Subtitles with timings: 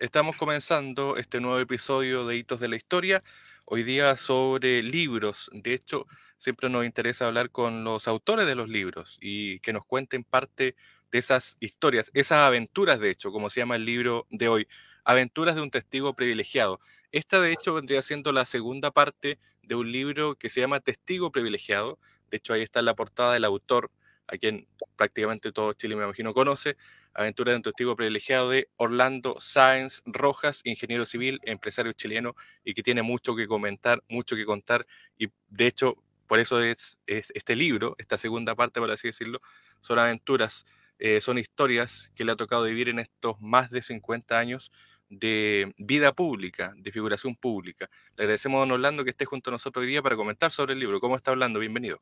[0.00, 3.22] estamos comenzando este nuevo episodio de Hitos de la Historia,
[3.66, 5.50] hoy día sobre libros.
[5.52, 6.06] De hecho,
[6.38, 10.74] siempre nos interesa hablar con los autores de los libros y que nos cuenten parte
[11.12, 14.68] de esas historias, esas aventuras, de hecho, como se llama el libro de hoy,
[15.04, 16.80] Aventuras de un testigo privilegiado.
[17.12, 21.30] Esta, de hecho, vendría siendo la segunda parte de un libro que se llama Testigo
[21.30, 21.98] privilegiado.
[22.30, 23.90] De hecho, ahí está la portada del autor,
[24.28, 26.76] a quien prácticamente todo Chile, me imagino, conoce.
[27.14, 32.34] Aventura de un testigo privilegiado de Orlando Sáenz Rojas, ingeniero civil, empresario chileno
[32.64, 34.86] y que tiene mucho que comentar, mucho que contar.
[35.18, 39.40] Y de hecho, por eso es, este libro, esta segunda parte, por así decirlo,
[39.80, 40.64] son aventuras,
[40.98, 44.70] eh, son historias que le ha tocado vivir en estos más de 50 años
[45.08, 47.90] de vida pública, de figuración pública.
[48.16, 50.74] Le agradecemos a don Orlando que esté junto a nosotros hoy día para comentar sobre
[50.74, 51.00] el libro.
[51.00, 51.58] ¿Cómo está Orlando?
[51.58, 52.00] Bienvenido.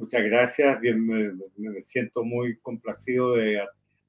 [0.00, 3.62] Muchas gracias, Bien, me, siento muy complacido de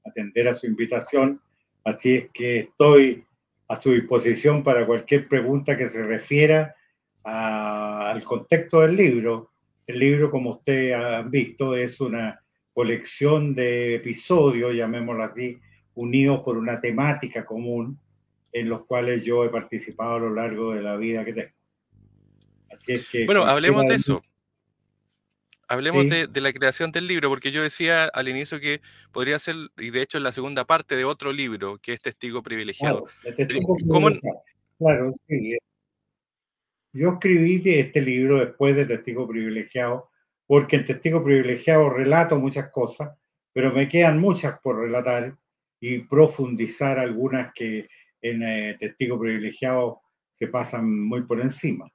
[0.05, 1.41] atender a su invitación,
[1.83, 3.25] así es que estoy
[3.67, 6.73] a su disposición para cualquier pregunta que se refiera
[7.23, 9.51] al contexto del libro.
[9.85, 12.41] El libro, como ustedes han visto, es una
[12.73, 15.59] colección de episodios, llamémoslo así,
[15.95, 17.99] unidos por una temática común
[18.53, 21.49] en los cuales yo he participado a lo largo de la vida que tengo.
[22.71, 24.23] Así es que, bueno, hablemos de eso.
[25.71, 28.81] Hablemos de, la creación del libro, porque yo decía al inicio que
[29.13, 32.43] podría ser, y de hecho es la segunda parte de otro libro, que es Testigo
[32.43, 33.05] Privilegiado.
[34.77, 35.57] Claro, sí.
[36.91, 40.09] Yo escribí este libro después de Testigo Privilegiado,
[40.45, 43.17] porque en Testigo Privilegiado relato muchas cosas,
[43.53, 45.37] pero me quedan muchas por relatar
[45.79, 47.87] y profundizar algunas que
[48.21, 51.89] en eh, Testigo Privilegiado se pasan muy por encima.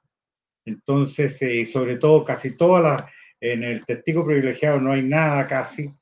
[0.65, 5.93] Entonces, eh, sobre todo, casi todas las en el testigo privilegiado no hay nada casi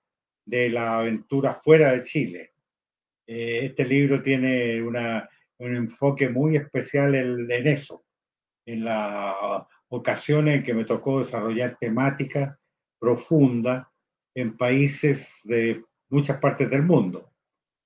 [0.45, 2.53] de la aventura fuera de Chile.
[3.27, 8.05] Eh, este libro tiene una, un enfoque muy especial en, en eso,
[8.66, 9.36] en las
[9.89, 12.59] ocasiones en que me tocó desarrollar temática
[12.99, 13.92] profunda
[14.36, 17.32] en países de muchas partes del mundo.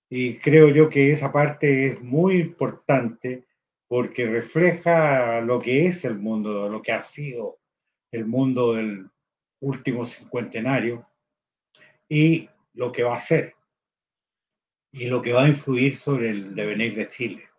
[0.09, 3.46] Y creo yo que esa parte es muy importante
[3.88, 7.59] porque refleja lo que es el mundo, lo que ha sido
[8.12, 9.09] el mundo del,
[9.62, 11.06] último cincuentenario
[12.08, 13.56] y lo que va a ser
[14.92, 17.50] y lo que va a influir sobre el devenir de Chile.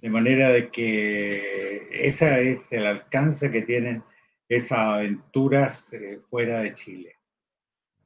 [0.00, 4.02] De manera de que ese es el alcance que tienen
[4.48, 7.16] esas aventuras eh, fuera de Chile.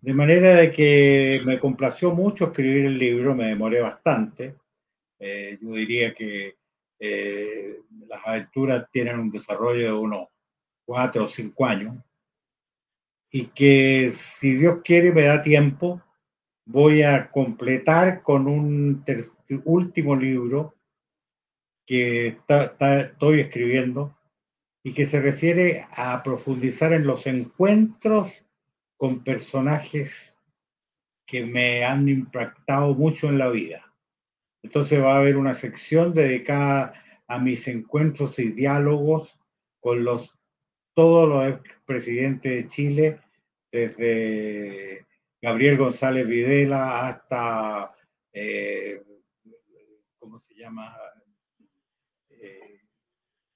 [0.00, 4.54] De manera de que me complació mucho escribir el libro, me demoré bastante.
[5.18, 6.56] Eh, yo diría que
[7.00, 10.28] eh, las aventuras tienen un desarrollo de unos
[10.84, 11.96] cuatro o cinco años
[13.30, 16.02] y que si Dios quiere me da tiempo,
[16.64, 19.04] voy a completar con un
[19.64, 20.74] último libro
[21.86, 24.14] que estoy escribiendo
[24.82, 28.32] y que se refiere a profundizar en los encuentros
[28.96, 30.34] con personajes
[31.26, 33.92] que me han impactado mucho en la vida.
[34.62, 36.94] Entonces va a haber una sección dedicada
[37.26, 39.38] a mis encuentros y diálogos
[39.80, 40.37] con los
[40.98, 43.20] todos los presidentes de Chile,
[43.70, 45.06] desde
[45.40, 47.94] Gabriel González Videla hasta,
[48.32, 49.00] eh,
[50.18, 50.92] ¿cómo se llama?
[52.30, 52.80] Eh,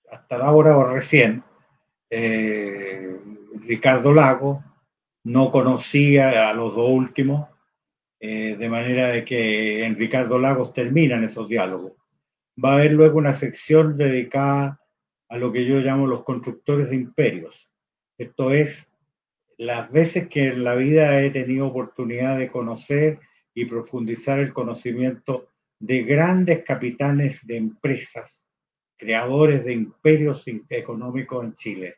[0.09, 1.43] hasta ahora o recién,
[2.11, 3.19] eh,
[3.67, 4.63] Ricardo Lago,
[5.25, 7.49] no conocía a los dos últimos,
[8.21, 11.95] de manera de que en Ricardo Lagos terminan esos diálogos.
[12.65, 14.79] Va a haber luego una sección dedicada
[15.33, 17.67] a lo que yo llamo los constructores de imperios.
[18.19, 18.87] Esto es,
[19.57, 23.19] las veces que en la vida he tenido oportunidad de conocer
[23.55, 25.49] y profundizar el conocimiento
[25.79, 28.47] de grandes capitanes de empresas,
[28.99, 31.95] creadores de imperios económicos en Chile,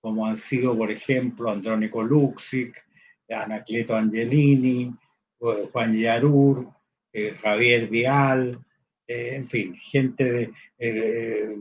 [0.00, 2.84] como han sido, por ejemplo, Andrónico Luxic,
[3.28, 4.92] Anacleto Angelini,
[5.38, 6.66] Juan Yarur,
[7.12, 8.58] eh, Javier Vial,
[9.06, 11.56] eh, en fin, gente de, eh,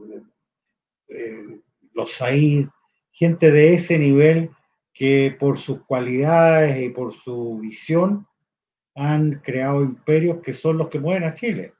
[1.07, 1.59] eh,
[1.93, 2.67] los Said,
[3.11, 4.49] gente de ese nivel
[4.93, 8.27] que por sus cualidades y por su visión
[8.95, 11.73] han creado imperios que son los que mueven a Chile.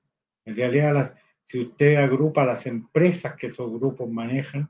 [0.46, 4.70] En realidad, si usted agrupa las empresas que esos grupos manejan,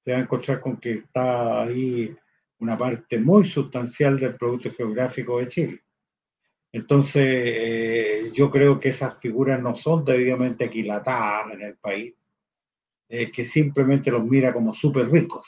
[0.00, 2.14] se va a encontrar con que está ahí
[2.58, 5.82] una parte muy sustancial del producto geográfico de Chile.
[6.72, 12.21] Entonces, eh, yo creo que esas figuras no son debidamente aquilatadas en el país
[13.14, 15.46] eh, que simplemente los mira como súper ricos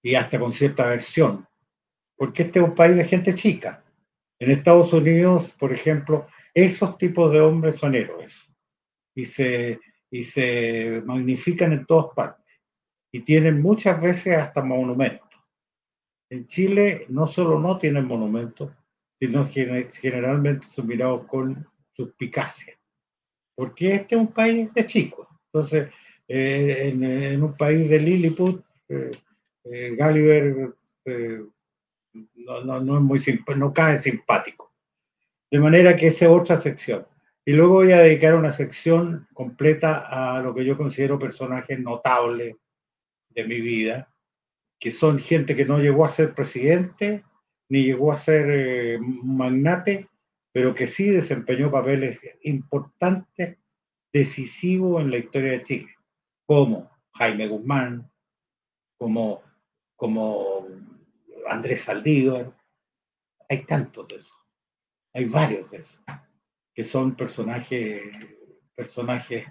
[0.00, 1.44] y hasta con cierta aversión,
[2.14, 3.82] porque este es un país de gente chica.
[4.38, 8.32] En Estados Unidos, por ejemplo, esos tipos de hombres son héroes.
[9.12, 12.46] y se, y se magnifican en todas partes.
[13.10, 15.28] Y tienen muchas veces hasta monumentos.
[16.30, 18.70] En Chile no solo no tienen monumentos,
[19.18, 22.78] sino que generalmente son mirados con suspicacia.
[23.56, 25.26] Porque este es un país de chicos.
[25.52, 25.90] Entonces,
[26.26, 29.10] eh, en, un país de Lilliput, eh,
[29.64, 30.74] eh, Gulliver
[32.36, 33.20] no, no, es muy
[33.56, 34.72] no cae simpático.
[35.50, 37.06] De manera que esa es otra sección.
[37.44, 42.56] Y luego voy a dedicar una sección completa a lo que yo considero personajes notables
[43.28, 44.08] de mi vida,
[44.80, 47.22] que son gente que no llegó a ser presidente,
[47.68, 50.08] ni llegó a ser magnate,
[50.52, 53.58] pero que sí desempeñó papeles importantes,
[54.12, 55.93] decisivos en la historia de Chile
[56.46, 58.10] como Jaime Guzmán,
[58.98, 59.42] como,
[59.96, 60.66] como
[61.48, 62.52] Andrés Saldívar.
[63.48, 64.36] Hay tantos de esos,
[65.12, 65.98] hay varios de esos,
[66.74, 68.02] que son personajes,
[68.74, 69.46] personajes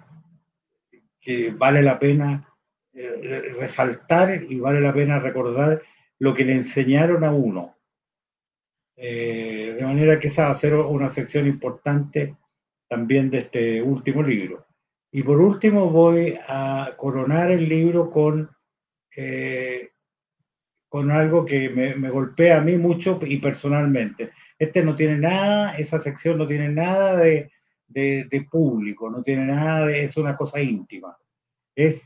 [1.20, 2.54] que vale la pena
[2.92, 5.82] eh, resaltar y vale la pena recordar
[6.18, 7.76] lo que le enseñaron a uno.
[8.96, 12.36] Eh, de manera que esa va a ser una sección importante
[12.88, 14.66] también de este último libro.
[15.14, 18.50] Y por último voy a coronar el libro con,
[19.14, 19.90] eh,
[20.88, 24.32] con algo que me, golpea a mí mucho y personalmente.
[24.58, 27.48] Este no tiene nada, esa sección no tiene nada de,
[28.50, 31.16] público, no tiene nada de, es una cosa íntima.
[31.76, 32.04] Es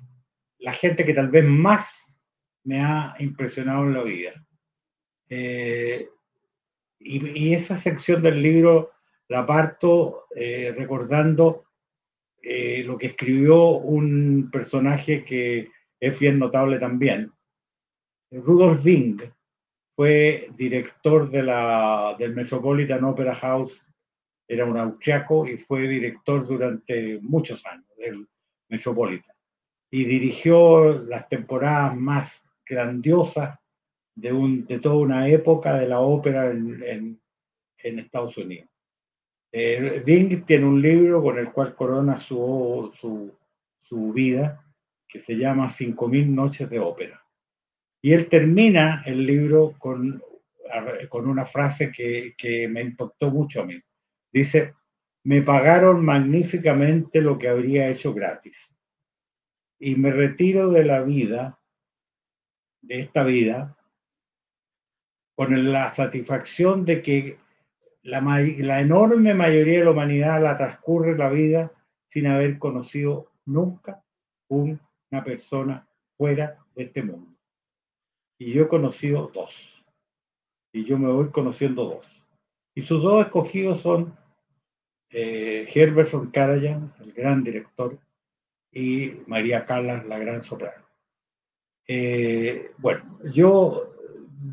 [0.59, 2.31] la gente que tal vez más
[2.65, 4.33] me ha impresionado en la vida.
[5.31, 6.07] Eh,
[6.99, 8.91] y, esa sección del libro
[9.29, 11.68] la parto eh, recordando
[12.51, 17.31] eh, lo que escribió un personaje que es bien notable también.
[18.31, 19.19] Rudolf Wing
[19.95, 23.87] fue director de la, del Metropolitan Opera House,
[24.49, 28.27] era un austriaco y fue director durante muchos años del
[28.71, 29.37] Metropolitan.
[29.91, 33.59] Y dirigió las temporadas más grandiosas
[34.15, 37.21] de, un, de toda una época de la ópera en,
[37.83, 38.71] en Estados Unidos.
[39.51, 43.35] Eh, Bing tiene un libro con el cual corona su, su,
[43.83, 44.65] su vida,
[45.09, 47.23] que se llama 5.000 noches de ópera.
[48.03, 50.23] Y él termina el libro con,
[51.09, 53.81] con una frase que, que me impactó mucho a mí.
[54.31, 54.75] Dice,
[55.25, 58.57] me pagaron magníficamente lo que habría hecho gratis.
[59.81, 61.59] Y me retiro de la vida,
[62.83, 63.77] de esta vida,
[65.35, 67.39] con la satisfacción de que
[68.09, 71.73] la, enorme mayoría de la humanidad la transcurre la vida
[72.07, 74.03] sin haber conocido nunca
[74.49, 77.37] una persona fuera de este mundo.
[78.39, 79.85] Y yo he conocido dos.
[80.73, 82.25] Y yo me voy conociendo dos.
[82.75, 84.17] Y sus dos escogidos son
[85.11, 87.99] eh, Herbert von Karajan, el gran director,
[88.73, 90.85] y María Callas, la gran soprano.
[91.87, 93.95] Eh, bueno, yo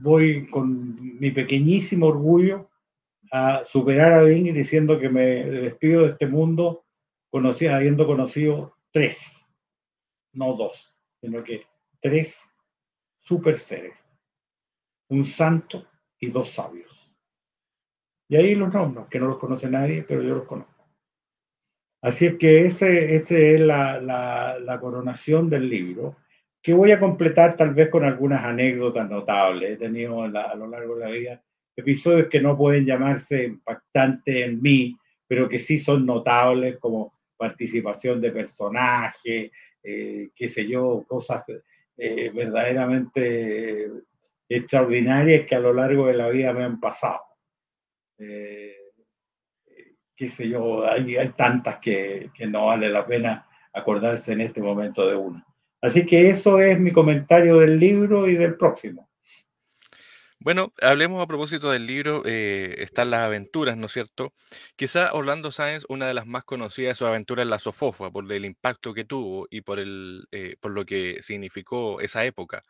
[0.01, 2.69] voy con mi pequeñísimo orgullo
[3.37, 6.85] a superar a Bing diciendo que me despido de este mundo
[7.69, 9.45] habiendo conocido tres,
[10.31, 10.89] no dos,
[11.19, 11.65] sino que
[11.99, 12.41] tres
[13.19, 13.93] super seres,
[15.09, 15.85] un santo
[16.17, 17.13] y dos sabios.
[18.29, 20.87] Y ahí los nombres, que no los conoce nadie, pero yo los conozco.
[22.01, 26.15] Así es que ese, ese es la, la, coronación del libro,
[26.61, 29.73] que voy a completar tal vez con algunas anécdotas notables.
[29.73, 31.44] He tenido a lo largo de la vida
[31.75, 38.21] episodios que no pueden llamarse impactantes en mí, pero que sí son notables como participación
[38.21, 39.51] de personajes,
[39.83, 41.43] eh, qué sé yo, cosas
[41.97, 43.89] eh, verdaderamente
[44.47, 47.21] extraordinarias que a lo largo de la vida me han pasado.
[48.17, 48.75] Eh,
[50.15, 54.61] qué sé yo, hay, hay tantas que, que, no vale la pena acordarse en este
[54.61, 55.45] momento de una.
[55.81, 59.09] Así que eso es mi comentario del libro y del próximo.
[60.45, 64.31] Bueno, hablemos a propósito del libro, eh, están las aventuras, ¿no es cierto?
[64.75, 68.45] Quizá Orlando Sáenz, una de las más conocidas de sus aventuras La Sofofa, por el
[68.45, 72.61] impacto que tuvo y por, el, eh, por lo que significó esa época.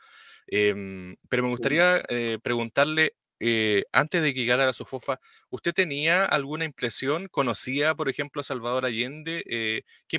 [0.48, 5.74] Em, pero me gustaría eh, preguntarle eh, antes de que llegara a la Sofofa, ¿usted
[5.74, 7.27] tenía alguna impresión?
[7.27, 9.44] ¿Conocía, por ejemplo, a Salvador Allende?
[9.50, 10.18] Eh, si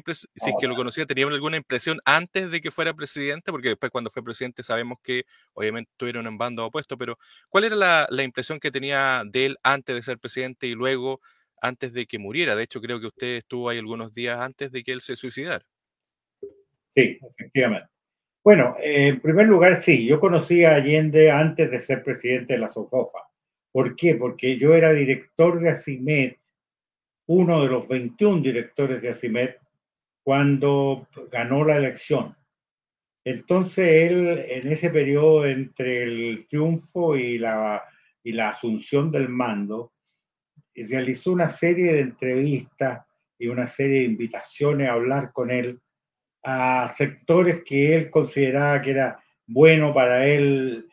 [0.51, 3.51] es que lo conocía, ¿tenía alguna impresión antes de que fuera presidente?
[3.51, 7.19] Porque después cuando fue presidente sabemos que obviamente tuvieron un bando opuesto, pero
[7.49, 11.21] ¿cuál era la, la impresión que tenía de él antes de ser presidente y luego
[11.61, 12.55] antes de que muriera?
[12.55, 15.65] De hecho, creo que usted estuvo ahí algunos días antes de que él se suicidara.
[16.89, 17.96] Sí, efectivamente.
[18.47, 22.69] Bueno, en primer lugar, sí, yo conocí a Allende antes de ser presidente de la
[22.69, 23.29] SOFOFA.
[23.73, 24.15] ¿Por qué?
[24.15, 26.35] Porque yo era director de ACIMED,
[27.26, 29.57] uno de los 21 directores de ACIMED
[30.23, 32.37] cuando ganó la elección.
[33.25, 37.83] Entonces él, en ese periodo entre el triunfo y la,
[38.23, 39.93] y la asunción del mando,
[40.73, 43.05] realizó una serie de entrevistas
[43.41, 45.81] y una serie de invitaciones a hablar con él
[46.49, 50.88] a sectores que él consideraba que era bueno para él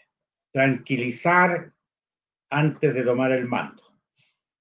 [0.52, 1.72] tranquilizar
[2.50, 3.84] antes de tomar el mando.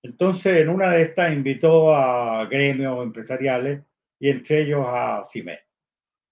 [0.02, 3.82] Entonces, en una de estas invitó a gremios empresariales
[4.20, 5.64] y entre ellos a Simet.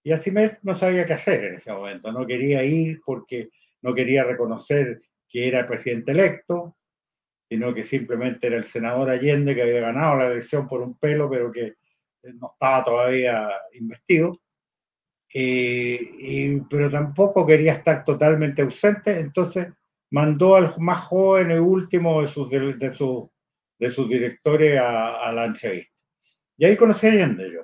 [0.05, 3.49] Y a Simet no sabía qué hacer en ese momento, no quería ir porque
[3.81, 6.77] no quería reconocer que era presidente electo,
[7.49, 11.31] sino que simplemente era el senador Allende que había ganado la elección por un pelo,
[11.31, 11.77] pero que
[12.35, 14.39] no estaba todavía investido.
[15.33, 19.69] Eh, pero tampoco quería estar totalmente ausente, entonces
[20.11, 23.29] mandó al más joven y último de sus, de, sus,
[23.79, 25.95] de sus directores a, la entrevista.
[26.57, 27.61] Y ahí conocí a Allende yo.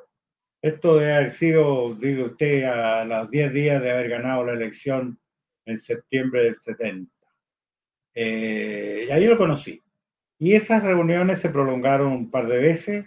[0.63, 5.19] Esto de haber sido, digo usted, a los 10 días de haber ganado la elección
[5.67, 7.11] en septiembre del 70.
[8.15, 9.83] Eh, y ahí lo conocí.
[10.39, 13.07] Y esas reuniones se prolongaron un par de veces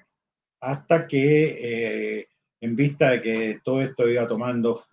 [0.61, 2.28] hasta que, eh,
[2.61, 4.83] en vista de que todo esto iba tomando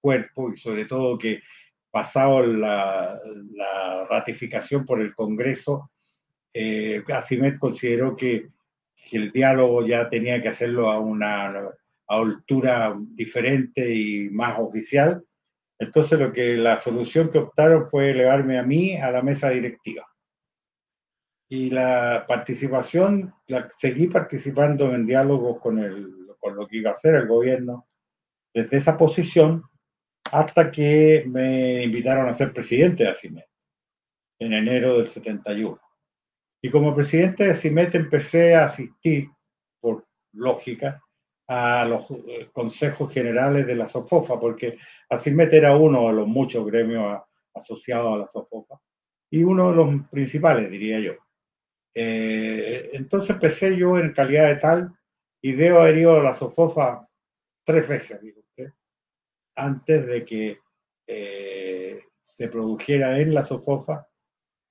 [0.00, 1.42] cuerpo y sobre todo que
[1.90, 3.18] pasado la,
[4.08, 5.90] ratificación por el Congreso,
[6.54, 8.48] eh, Asimet consideró que,
[9.12, 11.70] el diálogo ya tenía que hacerlo a una
[12.08, 15.24] altura diferente y más oficial.
[15.78, 20.04] Entonces lo que la solución que optaron fue elevarme a mí a la mesa directiva.
[21.48, 26.94] Y la participación, la, seguí participando en diálogos con, el, con lo que iba a
[26.94, 27.86] hacer el gobierno
[28.54, 29.62] desde esa posición
[30.30, 33.46] hasta que me invitaron a ser presidente de ACIMET
[34.40, 35.80] en enero del 71.
[36.62, 39.28] Y como presidente de ACIMET empecé a asistir,
[39.80, 41.00] por lógica,
[41.46, 44.76] a los eh, consejos generales de la SOFOFA, porque
[45.08, 47.20] ACIMET era uno de los muchos gremios
[47.54, 48.78] asociados a la SOFOFA
[49.30, 51.14] y uno de los principales, diría yo.
[51.94, 54.97] Eh, entonces empecé yo en calidad de tal
[55.40, 57.08] y debo haber ido a la SOFOFA
[57.64, 58.38] tres veces, digo
[59.58, 60.58] antes de que
[61.06, 64.06] eh, se produjera en la SOFOFA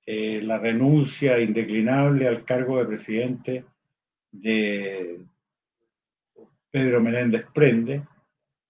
[0.06, 3.64] eh, la renuncia indeclinable al cargo de presidente
[4.32, 5.20] de
[6.70, 8.02] Pedro Menéndez Prende,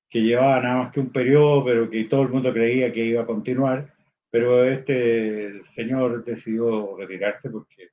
[0.09, 3.23] que llevaba nada más que un periodo, pero que todo el mundo creía que iba
[3.23, 3.95] a continuar,
[4.31, 7.91] pero este señor decidió retirarse porque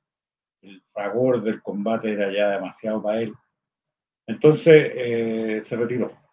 [0.62, 3.32] el fragor del combate era ya demasiado para él.
[4.26, 6.26] Entonces eh, se retiró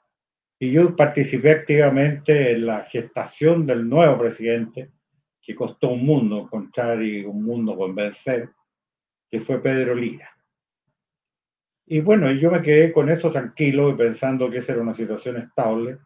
[0.63, 4.91] y yo participé activamente en la gestación del nuevo presidente,
[5.41, 8.49] que costó un mundo encontrar y un mundo convencer,
[9.29, 10.29] que fue Pedro Lira.
[11.85, 15.35] Y bueno, yo me quedé con eso tranquilo y pensando que esa era una situación
[15.35, 15.97] estable,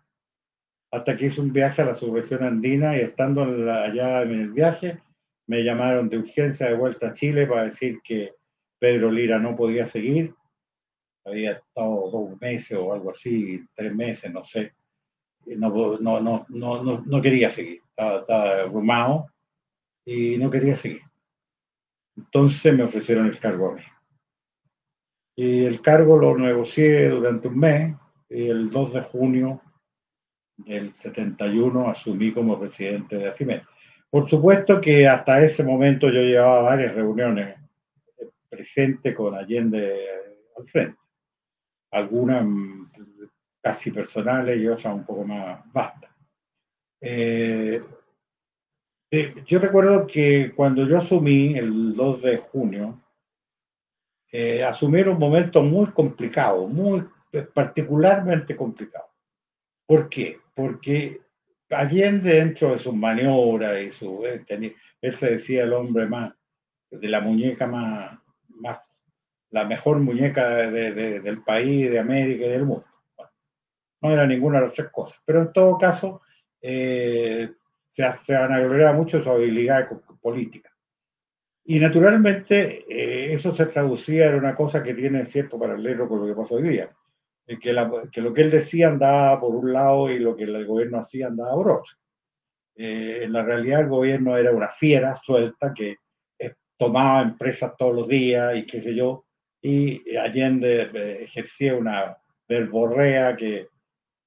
[0.91, 5.03] hasta que hice un viaje a la subregión andina y estando allá en el viaje,
[5.45, 8.33] me llamaron de urgencia de vuelta a Chile para decir que
[8.79, 10.33] Pedro Lira no podía seguir
[11.27, 14.73] había estado dos meses o algo así, tres meses, no sé.
[15.45, 19.27] No, no, no, no, no quería seguir, estaba, estaba abrumado
[20.05, 21.01] y no quería seguir.
[22.17, 23.81] Entonces me ofrecieron el cargo a mí.
[25.35, 27.95] Y el cargo lo negocié durante un mes
[28.29, 29.61] y el 2 de junio
[30.57, 33.61] del 71 asumí como presidente de ACIMED.
[34.09, 37.55] Por supuesto que hasta ese momento yo llevaba varias reuniones
[38.49, 40.07] presentes con Allende
[40.57, 41.06] al frente
[41.91, 42.87] algunas mm,
[43.61, 46.11] casi personales y otras un poco más vastas.
[47.01, 47.81] Eh,
[49.11, 53.01] eh, yo recuerdo que cuando yo asumí el 2 de junio,
[54.31, 57.07] eh, asumí un momento muy complicado, muy
[57.53, 59.07] particularmente complicado.
[59.85, 60.39] ¿Por qué?
[60.53, 61.21] Porque
[61.69, 64.25] Allende dentro de sus maniobras y su...
[64.25, 66.33] Él, se decía el hombre más,
[66.89, 68.17] de la muñeca más,
[68.47, 68.81] más
[69.51, 72.85] la mejor muñeca del país, de América y del mundo.
[74.01, 76.21] no era ninguna de las tres cosas, pero en todo caso
[76.61, 77.49] eh,
[77.89, 79.89] se, se vanagloriaba mucho su habilidad
[80.21, 80.69] política.
[81.65, 86.27] Y naturalmente eh, eso se traducía en una cosa que tiene cierto paralelo con lo
[86.27, 86.89] que pasa hoy día,
[87.45, 90.99] que, que, lo que él decía andaba por un lado y lo que el gobierno
[90.99, 91.93] hacía andaba por otro.
[92.75, 95.97] Eh, en la realidad el gobierno era una fiera suelta que
[96.77, 99.25] tomaba empresas todos los días y qué sé yo,
[99.61, 103.69] y Allende eh, ejercía una verborrea que,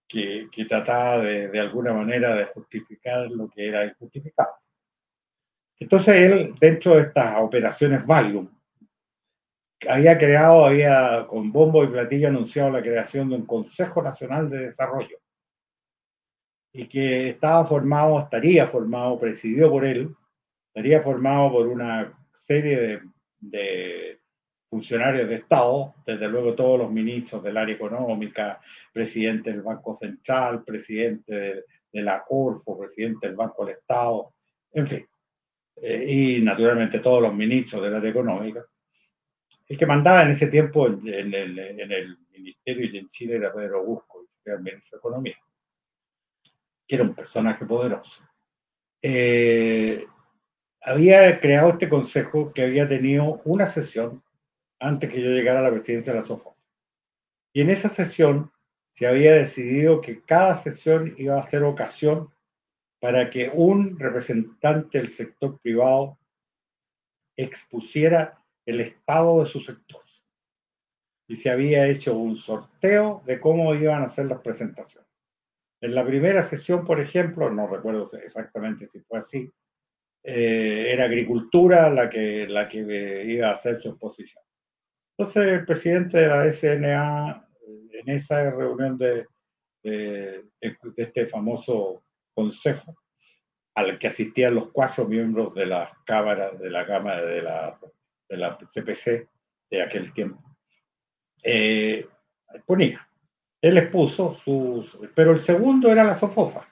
[0.06, 4.54] que, trataba de, de, alguna manera de justificar lo que era injustificado.
[5.78, 8.48] Entonces él, dentro de estas operaciones Valium,
[9.88, 14.66] había creado, había con bombo y platillo anunciado la creación de un Consejo Nacional de
[14.66, 15.18] Desarrollo
[16.72, 20.14] y que estaba formado, estaría formado, presidido por él,
[20.68, 22.12] estaría formado por una
[22.46, 23.00] serie
[23.40, 24.19] de,
[24.70, 28.60] funcionarios de Estado, desde luego todos los ministros del área económica,
[28.92, 34.32] presidente del Banco Central, presidente de, de la Corfo, presidente del Banco del Estado,
[34.72, 35.06] en fin,
[35.82, 38.64] eh, y naturalmente todos los ministros del área económica.
[39.68, 43.52] El que mandaba en ese tiempo en, el, en el, ministerio y en Chile era
[43.52, 45.36] Pedro Busco, el ministro de Economía,
[46.86, 48.22] que era un personaje poderoso.
[49.02, 50.06] Eh,
[50.80, 54.22] había creado este consejo que había tenido una sesión
[54.80, 56.56] antes que yo llegara a la presidencia de la SOFO.
[57.52, 58.50] Y en esa sesión
[58.92, 62.30] se había decidido que cada sesión iba a ser ocasión
[63.00, 66.18] para que un representante del sector privado
[67.36, 70.02] expusiera el estado de su sector.
[71.26, 75.08] Y se había hecho un sorteo de cómo iban a ser las presentaciones.
[75.80, 79.50] En la primera sesión, por ejemplo, no recuerdo exactamente si fue así,
[80.22, 84.42] eh, era agricultura la que, la que iba a hacer su exposición.
[85.20, 87.46] Entonces, el presidente de la SNA,
[87.92, 89.26] en esa reunión de,
[89.82, 92.96] de, de este famoso consejo,
[93.74, 97.78] al que asistían los cuatro miembros de la Cámara, de la Cámara de la,
[98.30, 99.28] de la CPC
[99.70, 100.42] de aquel tiempo.
[101.42, 102.08] Eh,
[102.64, 103.06] ponía,
[103.60, 106.66] él expuso sus, pero el segundo era la sofofa,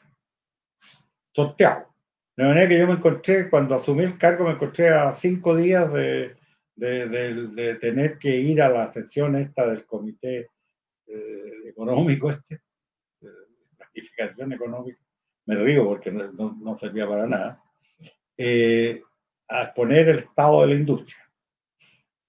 [1.35, 1.87] sorteado.
[2.35, 5.93] De manera que yo me encontré, cuando asumí el cargo, me encontré a cinco días
[5.93, 6.38] de,
[6.79, 10.51] de, de, tener que ir a la sesión esta del comité
[11.07, 12.61] eh, económico, este,
[13.21, 13.29] de
[13.77, 15.01] planificación económica,
[15.47, 17.63] me lo digo porque no, servía para nada,
[18.37, 19.03] eh,
[19.49, 21.19] a exponer el estado de la industria.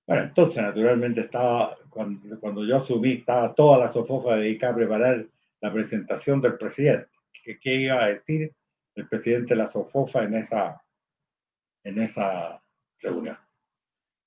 [0.07, 5.27] Bueno, entonces naturalmente estaba, cuando, cuando yo asumí, estaba toda la sofofa dedicada a preparar
[5.61, 7.09] la presentación del presidente.
[7.43, 8.51] ¿Qué, qué iba a decir
[8.95, 10.81] el presidente de la sofofa en esa,
[11.83, 12.63] en esa
[12.99, 13.37] reunión?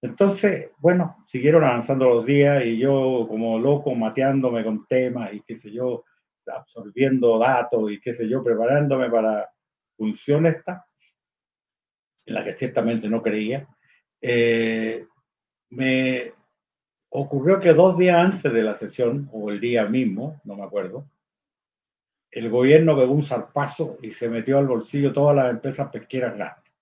[0.03, 5.57] Entonces, bueno, siguieron avanzando los días y yo como loco mateándome con temas y qué
[5.57, 6.05] sé yo,
[6.45, 9.49] absorbiendo datos y qué sé yo, preparándome para
[9.97, 10.85] función esta,
[12.27, 13.69] en la que ciertamente no creía,
[14.21, 15.07] eh,
[15.71, 16.33] me
[17.11, 21.09] ocurrió que dos días antes de la sesión, o el día mismo, no me acuerdo,
[22.33, 26.73] el gobierno pegó un zarpazo y se metió al bolsillo todas las empresas pesqueras grandes.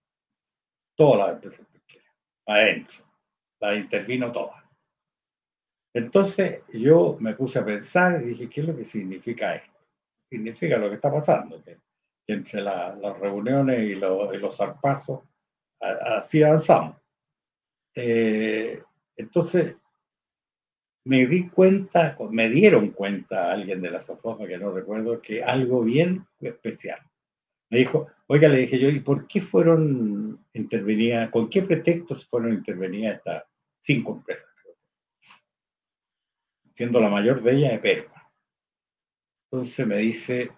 [0.95, 2.15] Todas las empresas pesqueras,
[2.47, 3.10] adentro.
[3.61, 4.71] Las intervino todas.
[5.93, 9.79] Entonces yo me puse a pensar y dije, ¿qué es lo que significa esto?
[10.31, 11.79] Significa lo que está pasando, que,
[12.29, 15.21] entre las reuniones y, los zarpazos,
[15.81, 16.97] así avanzamos.
[17.95, 18.81] Eh,
[19.17, 19.75] entonces
[21.05, 25.83] me di cuenta, me dieron cuenta alguien de la Sofofa, que no recuerdo, que algo
[25.83, 27.01] bien especial.
[27.71, 32.53] Me dijo, oiga, le dije yo, ¿y por qué fueron intervenidas, con qué pretextos fueron
[32.53, 33.45] intervenidas estas
[33.81, 34.51] cinco empresas?
[36.81, 38.33] siendo la mayor de ellas Perua.
[39.45, 40.51] Entonces me dice,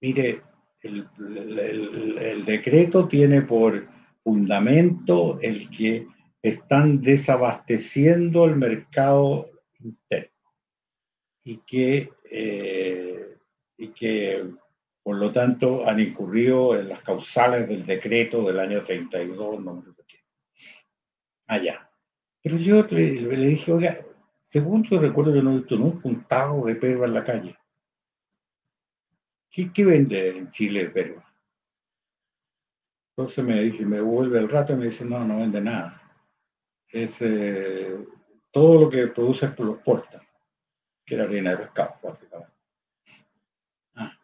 [0.00, 0.40] mire,
[0.80, 3.86] el, decreto tiene por
[4.24, 6.06] fundamento el que
[6.40, 10.50] están desabasteciendo el mercado interno
[11.44, 13.36] y que, eh,
[13.76, 14.48] y que
[15.02, 19.82] por lo tanto han incurrido en las causales del decreto del año 32, no me.
[21.48, 21.85] Allá.
[22.46, 24.06] Pero yo le, dije, oiga,
[24.40, 27.58] según yo recuerdo, yo no he visto nunca un tajo de perro en la calle.
[29.50, 31.24] ¿Qué, vende en Chile perro?
[33.10, 36.00] Entonces me dice, me vuelve el rato y me dice, no, no vende nada.
[36.86, 37.98] Es eh,
[38.52, 40.22] todo lo que produce por los porta,
[41.04, 42.54] que era harina de pescado, básicamente.
[43.96, 44.16] Ah.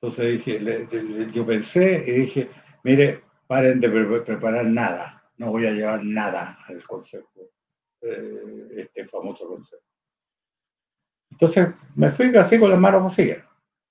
[0.00, 2.50] Entonces dije, yo pensé y dije,
[2.84, 7.50] mire, paren de preparar nada, no voy a llevar nada al consejo
[8.02, 9.82] eh, este famoso consejo.
[11.30, 13.42] Entonces me fui así con las manos vacías.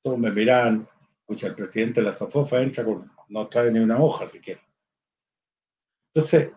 [0.04, 0.88] Todos me miran,
[1.22, 4.62] escucha, el presidente de la Sofofa entra con, no trae ni una hoja siquiera.
[6.14, 6.52] Entonces,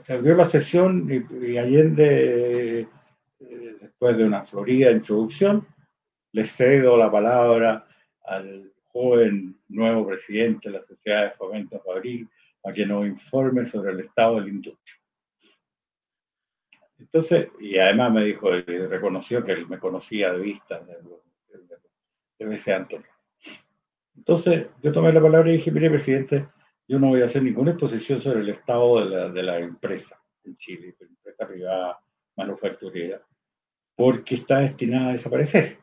[0.00, 2.88] se abrió la sesión y, y Allende, eh,
[3.80, 5.64] después de una florida introducción,
[6.32, 7.86] le cedo la palabra
[8.24, 12.28] al joven nuevo presidente de la Sociedad de Fomento Fabril
[12.64, 14.96] a que nos informe sobre el estado de la industria.
[16.98, 20.96] Entonces, y además me dijo, reconoció que él me conocía de vista, de,
[22.38, 23.06] ese Antonio.
[24.16, 26.48] Entonces, yo tomé la palabra y dije, mire, presidente,
[26.88, 30.20] yo no voy a hacer ninguna exposición sobre el estado de la, de la empresa.
[30.44, 32.00] en Chile, empresa privada
[32.36, 33.22] manufacturera,
[33.96, 35.78] porque está destinada a desaparecer.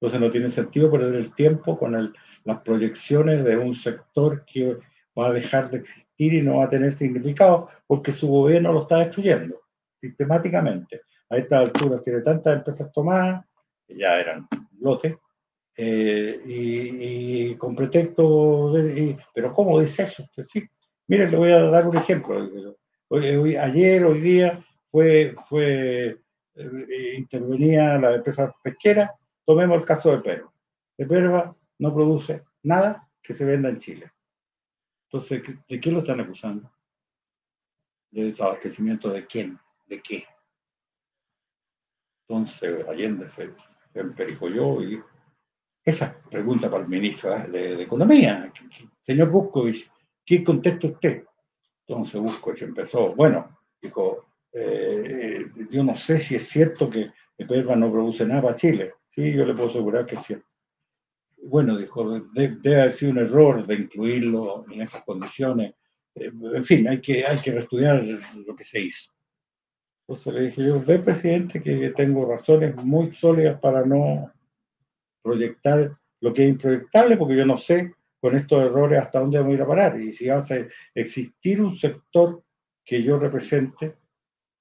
[0.00, 2.12] Entonces no tiene sentido perder el tiempo con el,
[2.44, 4.78] las proyecciones de un sector que
[5.18, 8.82] va a dejar de existir y no va a tener significado porque su gobierno lo
[8.82, 9.60] está destruyendo
[10.00, 11.02] sistemáticamente.
[11.30, 13.44] A esta altura tiene tantas empresas tomadas,
[13.86, 14.46] que ya eran
[14.80, 15.16] lotes,
[15.76, 19.16] eh, y, con pretexto de...
[19.34, 20.24] pero ¿cómo dice eso?
[20.52, 20.62] Sí,
[21.08, 22.48] miren, le voy a dar un ejemplo.
[23.08, 26.18] Hoy, ayer, hoy día, fue, fue
[26.54, 29.14] eh, intervenía la empresa pesquera.
[29.44, 30.50] Tomemos el caso de Perú.
[30.96, 34.13] De Perú no produce nada que se venda en Chile.
[35.14, 36.68] Entonces, ¿de qué lo están acusando?
[38.10, 39.60] ¿De desabastecimiento de quién?
[39.86, 40.24] ¿De qué?
[42.26, 43.54] Entonces, Allende se,
[43.92, 45.00] se y
[45.84, 48.52] esa pregunta para el ministro de, Economía.
[49.02, 49.88] Señor Buscovich,
[50.26, 51.24] ¿qué contesta usted?
[51.86, 57.92] Entonces Buscovich empezó, bueno, dijo, eh, yo no sé si es cierto que Perva no
[57.92, 58.94] produce nada para Chile.
[59.10, 60.53] Sí, yo le puedo asegurar que es cierto.
[61.46, 65.74] Bueno, dijo, debe haber sido un error de incluirlo en esas condiciones.
[66.14, 69.12] Eh, en fin, hay que, hay que estudiar lo que se hizo.
[70.06, 74.32] Entonces le dije yo, ve presidente que tengo razones muy sólidas para no
[75.22, 79.52] proyectar lo que es improyectable, porque yo no sé con estos errores hasta dónde vamos
[79.52, 80.00] a ir a parar.
[80.00, 80.42] Y si a
[80.94, 82.42] existir un sector
[82.84, 83.96] que yo represente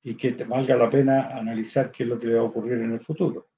[0.03, 2.93] y que valga la pena analizar qué es lo que le va a ocurrir en
[2.93, 3.52] el futuro.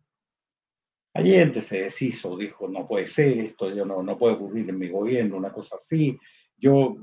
[1.16, 4.90] Allende se deshizo, dijo, no puede ser esto, yo no, no puede ocurrir en mi
[4.90, 6.18] gobierno, una cosa así.
[6.58, 6.96] Yo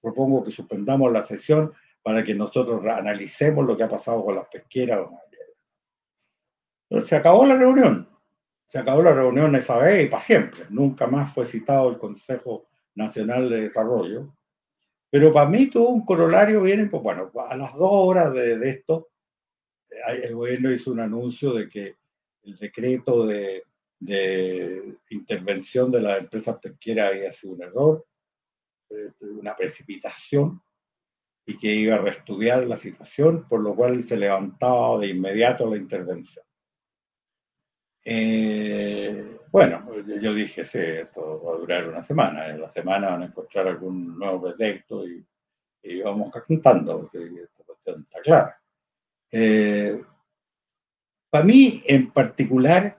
[0.00, 1.72] propongo que suspendamos la sesión
[2.02, 5.06] para que nosotros analicemos lo que ha pasado con las pesqueras.
[7.04, 8.08] Se acabó la reunión
[8.72, 10.64] se acabó la reunión esa vez y para siempre.
[10.70, 14.34] Nunca más fue citado el Consejo Nacional de Desarrollo.
[15.10, 19.10] Pero para mí tuvo un corolario bien, pues bueno, a las dos horas de, esto,
[20.08, 21.96] el gobierno hizo un anuncio de que
[22.44, 23.64] el decreto de,
[24.02, 28.06] de intervención de las empresas pesqueras había sido un error,
[28.90, 30.60] eh, una precipitación,
[31.46, 35.76] y que iba a reestudiar la situación, por lo cual se levantaba de inmediato la
[35.76, 36.44] intervención.
[38.04, 39.86] Eh, bueno,
[40.20, 42.48] yo dije, sí, esto va a durar una semana.
[42.48, 45.24] En la semana van a encontrar algún nuevo pretexto y,
[46.02, 47.02] vamos cantando.
[47.04, 48.62] esta cuestión está clara.
[49.30, 50.00] Eh,
[51.32, 52.96] para mí, en particular,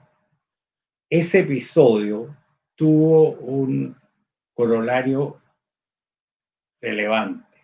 [1.08, 2.36] ese episodio
[2.74, 3.96] tuvo un
[4.52, 5.40] corolario
[6.82, 7.54] relevante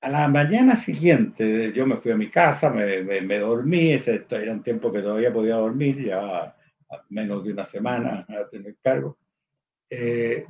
[0.00, 4.62] a la mañana siguiente yo me fui a mi casa, me, dormí, ese era un
[4.62, 6.54] tiempo que todavía podía dormir, ya
[7.08, 9.18] menos de una semana a tener cargo.
[9.90, 10.46] Eh,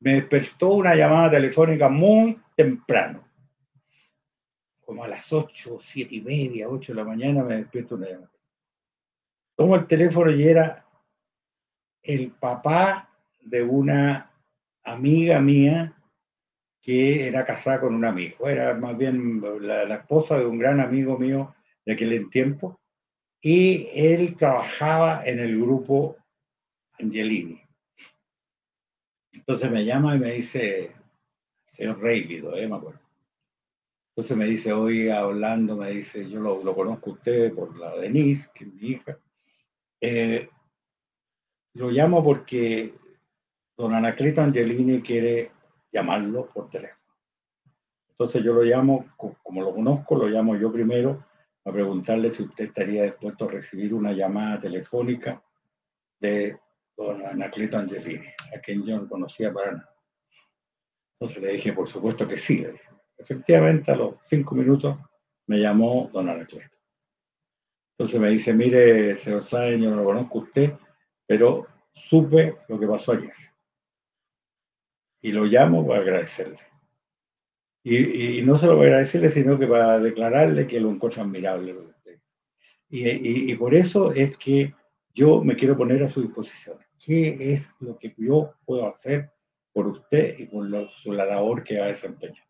[0.00, 3.26] me despertó una llamada telefónica muy temprano,
[4.84, 8.30] como a las 8, 7 y media, 8 de la mañana me despierto una llamada.
[9.56, 10.84] Tomo el teléfono y era
[12.02, 14.30] el papá de una
[14.82, 15.94] amiga mía
[16.82, 21.18] que era casada con un amigo, era más bien la, esposa de un gran amigo
[21.18, 21.54] mío
[21.86, 22.78] de aquel tiempo,
[23.40, 26.18] y él trabajaba en el grupo
[26.98, 27.62] Angelini.
[29.32, 30.92] Entonces me llama y me dice,
[31.66, 32.68] señor Reivido, ¿eh?
[32.68, 33.03] me acuerdo.
[34.16, 38.48] Entonces me dice, hoy hablando, me dice, yo lo, conozco a usted por la Denise,
[38.54, 39.18] que es mi hija.
[40.00, 40.48] Eh,
[41.72, 42.94] lo llamo porque
[43.76, 45.50] don Anacleto Angelini quiere
[45.90, 47.00] llamarlo por teléfono.
[48.10, 51.24] Entonces yo lo llamo, como lo conozco, lo llamo yo primero
[51.64, 55.42] a preguntarle si usted estaría dispuesto a recibir una llamada telefónica
[56.20, 56.56] de
[56.96, 59.96] don Anacleto Angelini, a quien yo no conocía para nada.
[61.18, 62.64] Entonces le dije, por supuesto que sí.
[63.16, 64.98] Efectivamente, a los cinco minutos
[65.46, 66.76] me llamó don Anacleto.
[67.92, 70.72] Entonces me dice, mire, señor Sáenz, yo no lo conozco usted,
[71.26, 73.32] pero supe lo que pasó ayer
[75.24, 76.58] y lo llamo para agradecerle.
[77.82, 81.74] Y, no solo para agradecerle, sino que para declararle que lo encuentro admirable.
[82.90, 84.74] Y, y, por eso es que
[85.14, 86.76] yo me quiero poner a su disposición.
[87.02, 89.32] ¿Qué es lo que yo puedo hacer
[89.72, 92.43] por usted y por su, la labor que va a desempeñar?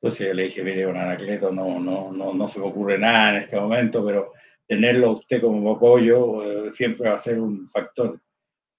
[0.00, 3.36] Entonces yo le dije, mire, don Anacleto, no, no, no, no se me ocurre nada
[3.36, 4.32] en este momento, pero
[4.66, 8.20] tenerlo usted como apoyo eh, siempre va a ser un factor.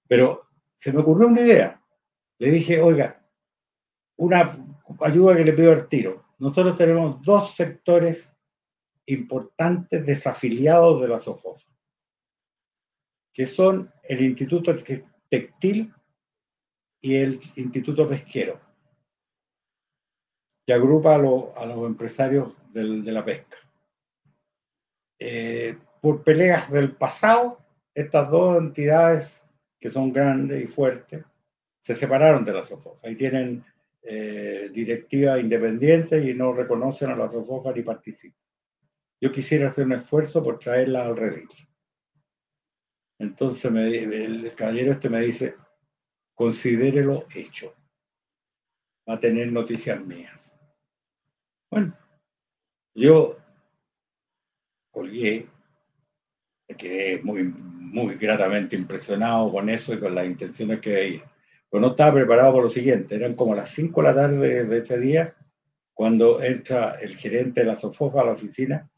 [0.08, 1.82] Pero se me ocurrió una idea
[2.42, 3.24] le dije, oiga,
[4.16, 4.58] una
[5.02, 6.24] ayuda que le pido al tiro.
[6.40, 8.34] Nosotros tenemos dos sectores
[9.06, 11.64] importantes desafiliados de la SOFOS,
[13.32, 14.72] que son el Instituto
[15.28, 15.94] Textil
[17.00, 18.58] y el Instituto Pesquero.
[20.66, 23.58] Que agrupa a, los empresarios de la pesca.
[25.18, 27.58] Eh, por peleas del pasado,
[27.94, 29.46] estas dos entidades
[29.78, 31.24] que son grandes y fuertes
[31.78, 33.64] se separaron de la SOFOFA y tienen
[34.02, 38.38] eh, directiva independiente y no reconocen a la SOFOFA ni participan.
[39.20, 41.48] Yo quisiera hacer un esfuerzo por traerla al redil.
[43.20, 45.54] Entonces me, el caballero este me dice,
[46.34, 47.74] considérelo hecho.
[49.08, 50.51] Va a tener noticias mías.
[51.72, 51.96] Bueno,
[52.94, 53.38] yo
[54.90, 55.46] colgué,
[56.76, 61.32] quedé muy, muy gratamente impresionado con eso y con las intenciones que veía.
[61.70, 64.78] Pero no estaba preparado por lo siguiente, eran como las 5 de la tarde de
[64.80, 65.34] ese día
[65.94, 68.90] cuando entra el gerente de la SOFOFA a la oficina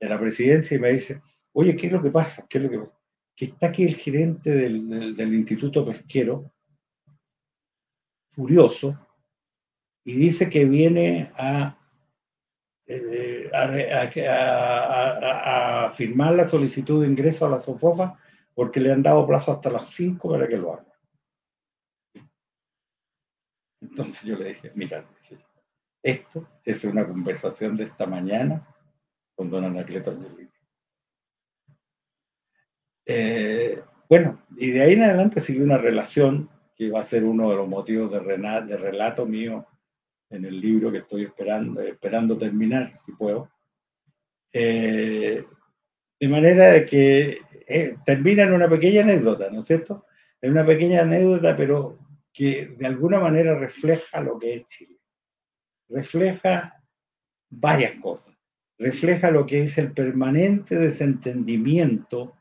[0.00, 1.20] de la presidencia y me dice,
[1.52, 2.46] oye, ¿qué es lo que pasa?
[2.48, 2.98] ¿Qué es lo que pasa?
[3.36, 6.50] que está aquí el gerente del, Instituto Pesquero,
[8.30, 8.98] furioso,
[10.02, 11.81] y dice que viene a,
[12.86, 14.10] eh, a,
[15.94, 18.18] firmar la solicitud de ingreso a la SOFOFA
[18.54, 20.92] porque le han dado plazo hasta las 5 para que lo haga.
[23.80, 25.04] Entonces yo le dije, mira,
[26.02, 28.66] esto es una conversación de esta mañana
[29.34, 30.50] con don Anacleto Angelini.
[33.06, 37.50] Eh, bueno, y de ahí en adelante siguió una relación que va a ser uno
[37.50, 39.66] de los motivos de, de relato mío
[40.32, 43.50] en el libro que estoy esperando, esperando terminar, si puedo.
[44.52, 45.44] Eh,
[46.18, 50.06] de manera de que eh, termina en una pequeña anécdota, ¿no es cierto?
[50.40, 51.98] En una pequeña anécdota, pero
[52.32, 54.98] que de alguna manera refleja lo que es Chile.
[55.88, 56.82] Refleja
[57.50, 58.34] varias cosas.
[58.78, 62.34] Refleja lo que es el permanente desentendimiento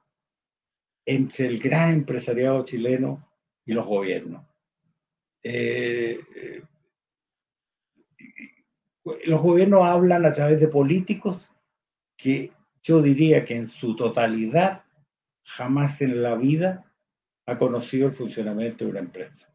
[1.06, 3.30] entre el gran empresariado chileno
[3.66, 4.46] y los gobiernos.
[5.44, 6.64] Eh, eh,
[9.26, 11.40] los gobiernos hablan a través de políticos
[12.18, 12.52] que
[12.84, 14.84] yo diría que en su totalidad
[15.44, 16.86] jamás en la vida
[17.46, 19.52] ha conocido el funcionamiento de una empresa.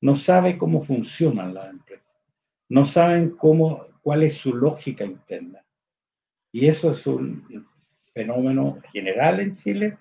[0.00, 2.16] No sabe cómo funcionan las empresas.
[2.68, 5.64] No saben cómo, cuál es su lógica interna.
[6.50, 7.66] Y eso es un
[8.12, 9.98] fenómeno general en Chile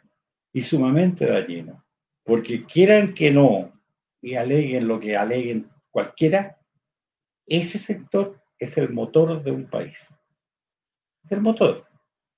[0.53, 1.83] y sumamente dañino,
[2.23, 3.71] porque quieran que no
[4.21, 6.57] y aleguen lo que aleguen cualquiera,
[7.45, 9.97] ese sector es el motor de un país.
[11.23, 11.85] Es el motor.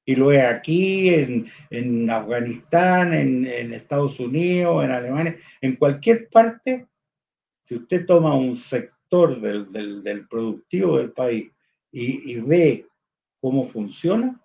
[0.05, 6.87] Y lo es aquí, en, en Afganistán, en, Estados Unidos, en Alemania, en cualquier parte,
[7.61, 9.71] si usted toma un sector del,
[10.03, 11.51] del, productivo del país
[11.91, 12.85] y, y, ve
[13.39, 14.41] cómo funciona,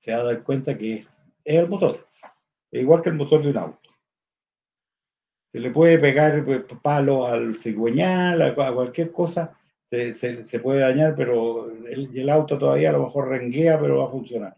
[0.00, 1.06] se va a dar cuenta que es,
[1.44, 2.06] es el motor
[2.80, 3.90] igual que el motor de un auto.
[5.52, 9.54] Se le puede pegar pues, palo al cigüeñal, a cualquier cosa,
[9.92, 14.56] se, puede dañar, pero el, auto todavía a lo mejor renguea, pero va a funcionar.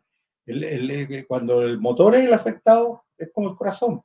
[1.27, 4.03] Cuando el motor es el afectado, es como el corazón.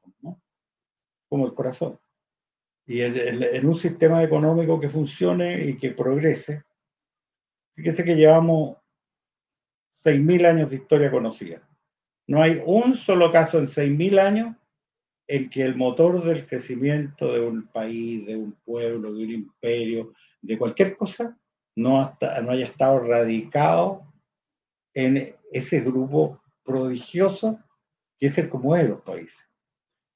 [1.29, 1.99] Como el corazón.
[2.87, 6.63] Y en un sistema económico que funcione y que progrese,
[7.75, 8.77] fíjese que llevamos
[10.03, 11.61] 6.000 años de historia conocida.
[12.25, 14.55] No hay un solo caso en 6.000 años
[15.27, 20.13] en que el motor del crecimiento de un país, de un pueblo, de un imperio,
[20.41, 21.37] de cualquier cosa,
[21.75, 24.03] no, haya estado radicado
[24.93, 27.59] en ese grupo prodigioso
[28.19, 29.39] que es el común de los países.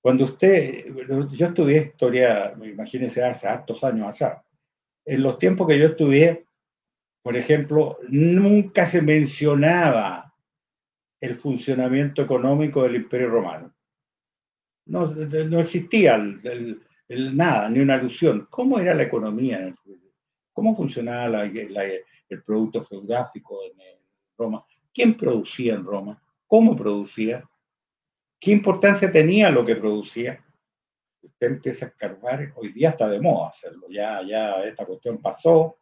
[0.02, 0.86] Cuando usted,
[1.32, 4.44] yo estudié historia, imagínense, hace hartos años allá.
[5.06, 6.46] En los tiempos que yo estudié,
[7.22, 10.34] por ejemplo, nunca se mencionaba
[11.22, 13.74] el funcionamiento económico del Imperio Romano.
[14.88, 15.06] No,
[15.62, 16.82] existía el,
[17.38, 18.48] nada, ni una alusión.
[18.50, 19.74] ¿Cómo era la economía?
[20.54, 24.00] ¿Cómo funcionaba el producto geográfico en
[24.38, 24.66] Roma?
[24.94, 26.22] ¿Quién producía en Roma?
[26.48, 27.44] ¿Cómo producía?
[28.40, 30.44] ¿Qué importancia tenía lo que producía?
[31.22, 35.78] Usted empieza a escarbar, hoy día está de moda hacerlo, ya, ya esta cuestión pasó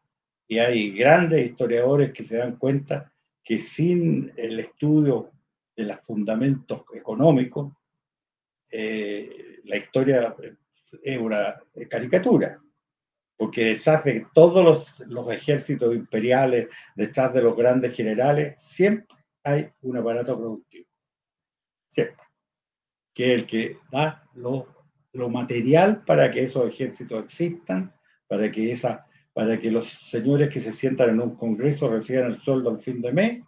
[0.48, 3.12] y hay grandes historiadores que se dan cuenta
[3.44, 5.32] que sin el estudio
[5.76, 7.74] de los fundamentos económicos,
[8.70, 10.36] eh, la historia
[11.04, 12.62] es una caricatura,
[13.42, 19.68] porque detrás de todos los, los, ejércitos imperiales, detrás de los grandes generales, siempre hay
[19.82, 20.86] un aparato productivo.
[21.90, 22.24] Siempre.
[23.16, 24.68] Que es el que da lo,
[25.14, 27.92] lo material para que esos ejércitos existan,
[28.28, 32.40] para que esa para que los señores que se sientan en un congreso reciban el
[32.40, 33.44] sueldo al fin de mes,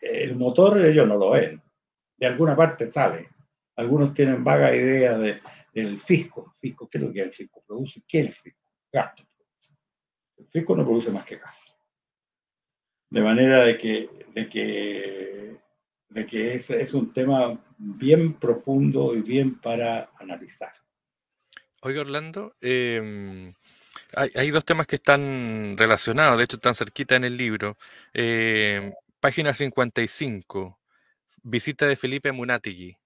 [0.00, 1.60] el motor ellos no lo ven.
[2.16, 3.28] De alguna parte sale.
[3.76, 5.42] Algunos tienen vaga idea de,
[5.74, 6.54] del fisco.
[6.56, 8.02] ¿Fisco qué es lo que el fisco produce?
[8.08, 8.67] ¿Qué es el fisco?
[8.92, 9.22] Gasto.
[10.36, 11.72] El fisco no produce más que gasto.
[13.10, 15.56] De manera de que, de que,
[16.08, 20.72] de que es, es un tema bien profundo y bien para analizar.
[21.80, 23.54] Oiga, Orlando, em,
[24.14, 27.76] hay, dos temas que están relacionados, de hecho están cerquita en el libro.
[28.12, 30.78] Em, página 55,
[31.42, 32.96] visita de Felipe Munatigui,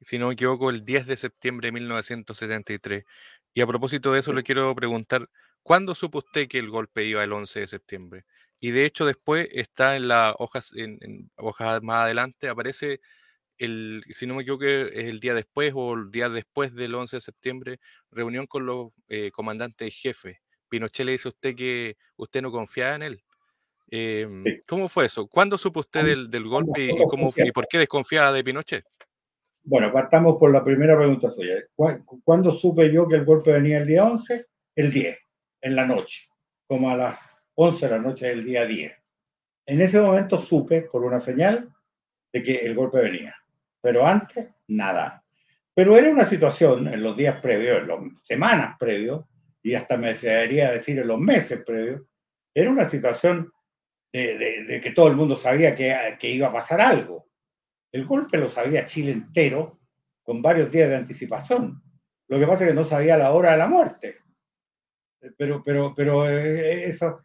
[0.00, 3.04] si no me equivoco, el 10 de septiembre de 1973.
[3.58, 5.28] Y a propósito de eso, le quiero preguntar,
[5.64, 8.24] ¿cuándo supo usted que el golpe iba el 11 de septiembre?
[8.60, 13.00] Y de hecho después está en las hojas, en, en hojas más adelante, aparece
[13.56, 17.16] el, si no me equivoco, es el día después o el día después del 11
[17.16, 17.80] de septiembre,
[18.12, 20.38] reunión con los eh, comandantes jefes.
[20.68, 23.24] Pinochet le dice a usted que usted no confiaba en él.
[23.90, 25.26] Em, ¿Cómo fue eso?
[25.26, 28.84] ¿Cuándo supo usted del, del golpe y, cómo, y por qué desconfiaba de Pinochet?
[29.70, 31.56] Bueno, partamos por la primera pregunta suya.
[32.24, 34.46] ¿Cuándo supe yo que el golpe venía el día 11?
[34.74, 35.18] El 10,
[35.60, 36.28] en la noche,
[36.66, 37.20] como a las
[37.54, 38.92] 11 de la noche del día 10.
[39.66, 41.68] En ese momento supe, por una señal,
[42.32, 43.34] de que el golpe venía
[43.80, 45.24] pero antes nada.
[45.74, 49.24] Pero era una situación en los días previos, en las semanas previos,
[49.62, 52.02] y hasta me debería decir en los meses previos,
[52.54, 53.52] era una situación
[54.12, 57.27] de, que todo el mundo sabía que, que, iba a pasar algo.
[57.92, 59.80] El golpe lo sabía Chile entero
[60.22, 61.82] con varios días de anticipación.
[62.28, 64.18] Lo que pasa es que no sabía la hora de la muerte.
[65.36, 67.22] Pero, pero, pero eh, eso,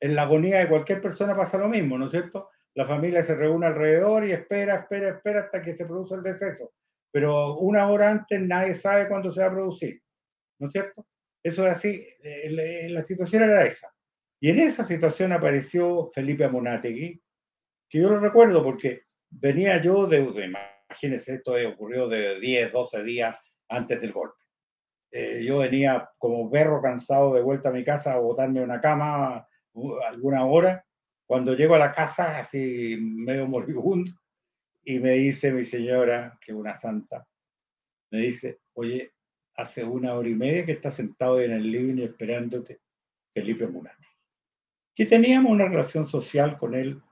[0.00, 2.50] en la agonía de cualquier persona pasa lo mismo, ¿no es cierto?
[2.76, 6.74] la familia se reúne alrededor y espera, espera, espera hasta que se produce el deceso.
[7.10, 10.02] Pero una hora antes nadie sabe cuándo se va a producir.
[10.58, 11.06] ¿No es cierto?
[11.42, 12.06] Eso es así.
[12.90, 13.90] La situación era esa.
[14.40, 17.18] Y en esa situación apareció Felipe Amunategui,
[17.88, 20.18] que yo lo recuerdo porque venía yo de,
[20.88, 23.36] imagínense, esto ocurrió de 10, 12 días
[23.68, 24.38] antes del golpe.
[25.10, 29.46] Eh, yo venía como perro cansado de vuelta a mi casa a botarme una cama
[30.08, 30.84] alguna hora
[31.26, 34.12] cuando llego a la casa, así medio moribundo,
[34.84, 37.26] y me dice mi señora, que es una santa,
[38.10, 39.12] me dice, oye,
[39.56, 42.80] hace una hora y media que está sentado en el living esperándote
[43.34, 44.06] Felipe Munati.
[44.94, 47.02] Que teníamos una relación social con él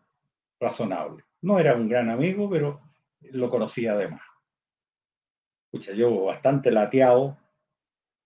[0.60, 1.24] razonable.
[1.44, 2.80] No era un gran amigo, pero
[3.20, 4.22] lo conocía además.
[5.66, 7.36] Escucha, yo bastante lateado,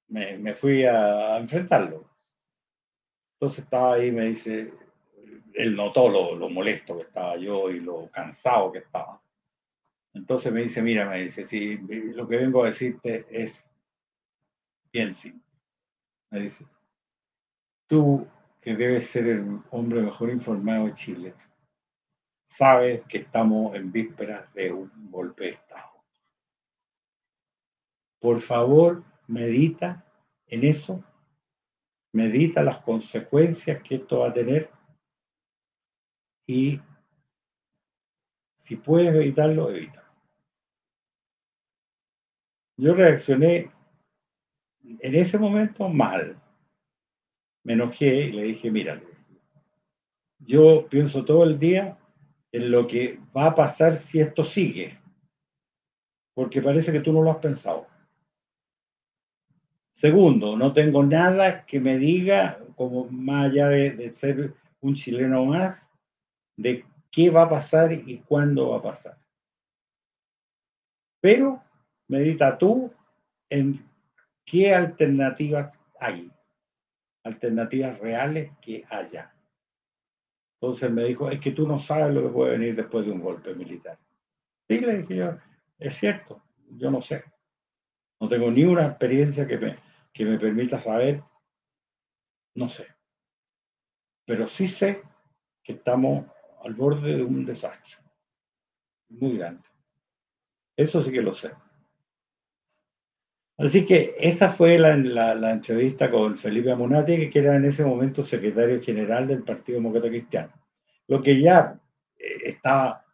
[0.06, 2.08] me, me fui a, enfrentarlo.
[3.34, 4.72] Entonces estaba ahí me dice,
[5.52, 9.20] él notó lo, molesto que estaba yo y lo cansado que estaba.
[10.14, 13.68] Entonces me dice, mira, me dice, si lo que vengo a decirte es
[14.92, 15.42] bien simple.
[16.30, 16.64] Me dice,
[17.88, 18.28] tú
[18.60, 21.34] que debes ser el hombre mejor informado de Chile,
[22.48, 25.92] sabes que estamos en vísperas de un golpe de Estado.
[28.18, 30.04] Por favor, medita
[30.46, 31.04] en eso,
[32.12, 34.70] medita las consecuencias que esto va a tener
[36.46, 36.80] y
[38.56, 40.04] si puedes evitarlo, evita.
[42.76, 43.70] Yo reaccioné
[44.82, 46.40] en ese momento mal.
[47.64, 49.06] Me enojé y le dije, mírale,
[50.38, 51.98] yo pienso todo el día
[52.58, 54.98] en lo que va a pasar si esto sigue,
[56.34, 57.86] porque parece que tú no lo has pensado.
[59.92, 65.44] Segundo, no tengo nada que me diga, como más allá de, de ser un chileno
[65.44, 65.88] más,
[66.56, 69.18] de qué va a pasar y cuándo va a pasar.
[71.20, 71.62] Pero
[72.08, 72.92] medita tú
[73.48, 73.88] en
[74.44, 76.30] qué alternativas hay,
[77.24, 79.32] alternativas reales que haya.
[80.60, 83.20] Entonces me dijo, es que tú no sabes lo que puede venir después de un
[83.20, 83.98] golpe militar.
[84.68, 85.38] Sí, le dije yo,
[85.78, 87.22] es cierto, yo no sé.
[88.20, 89.78] No tengo ni una experiencia que me,
[90.12, 91.22] que me permita saber,
[92.54, 92.86] no sé.
[94.26, 95.02] Pero sí sé
[95.62, 96.26] que estamos
[96.64, 98.02] al borde de un desastre
[99.10, 99.62] muy grande.
[100.76, 101.52] Eso sí que lo sé.
[103.58, 108.22] Así que esa fue la, la, entrevista con Felipe Amunati, que era en ese momento
[108.22, 110.52] secretario general del Partido Demócrata Cristiano.
[111.08, 111.76] Lo que ya
[112.16, 113.04] eh, estaba,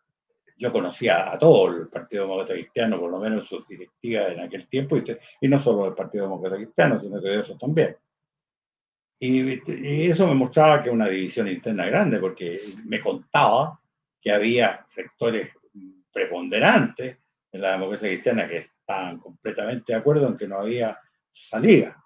[0.58, 4.68] yo conocía a todo el Partido Demócrata Cristiano, por lo menos sus directivas en aquel
[4.68, 5.04] tiempo, y,
[5.40, 7.96] y no solo del Partido Demócrata Cristiano, sino que de eso también.
[9.18, 13.80] Y, eso me mostraba que una división interna grande, porque me contaba
[14.20, 15.50] que había sectores
[16.12, 17.16] preponderantes
[17.52, 21.00] en la democracia cristiana que estaban completamente de acuerdo en que no había
[21.32, 22.04] salida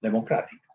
[0.00, 0.68] democrática.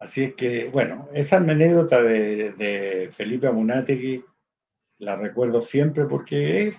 [0.00, 4.24] Así es que, bueno, esa anécdota de, Felipe Amunategui
[4.98, 6.76] la recuerdo siempre porque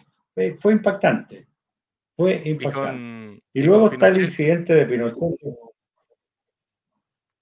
[0.60, 1.48] fue impactante.
[2.16, 3.44] Fue impactante.
[3.54, 5.38] Y, luego está el incidente de Pinochet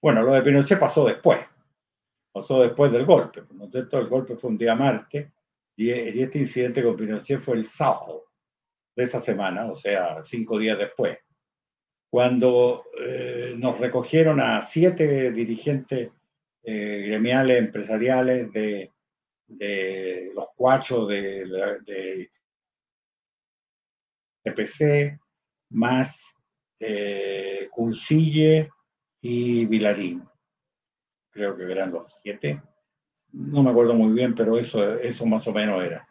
[0.00, 1.40] Bueno, lo de Pinochet pasó después,
[2.32, 3.98] pasó después del golpe, ¿no es cierto?
[3.98, 5.32] El golpe fue un día martes
[5.76, 8.29] y, este incidente con Pinochet fue el sábado
[9.04, 11.18] esa semana, o sea, cinco días después,
[12.10, 16.10] cuando eh, nos recogieron a siete dirigentes
[16.62, 18.92] eh, gremiales, empresariales de,
[19.46, 21.46] de los cuatro de,
[21.86, 22.30] de,
[24.44, 25.18] de
[25.70, 26.34] más
[26.80, 27.68] eh,
[29.22, 30.22] y Vilarín.
[31.30, 32.60] Creo que eran los siete.
[33.32, 36.09] No me acuerdo muy bien, pero eso, eso más o menos era.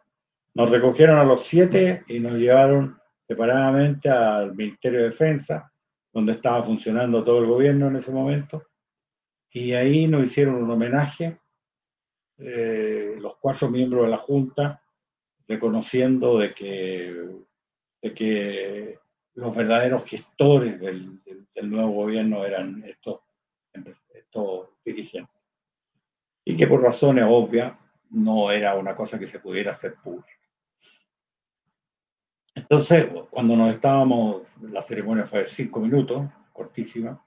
[0.56, 5.72] Nos recogieron a los siete y nos llevaron separadamente al Ministerio de Defensa,
[6.12, 8.64] donde estaba funcionando todo el gobierno en ese momento.
[9.52, 11.40] Y ahí nos hicieron un homenaje,
[12.38, 14.82] eh, los cuatro miembros de la Junta,
[15.48, 17.30] reconociendo de que,
[18.02, 19.00] de que
[19.36, 21.20] los verdaderos gestores del,
[21.64, 23.20] nuevo gobierno eran estos,
[24.14, 25.36] estos dirigentes.
[26.46, 27.74] Y que por razones obvias
[28.12, 30.39] no era una cosa que se pudiera hacer pública.
[32.70, 37.20] Entonces, cuando nos estábamos, la ceremonia fue de cinco minutos, cortísima,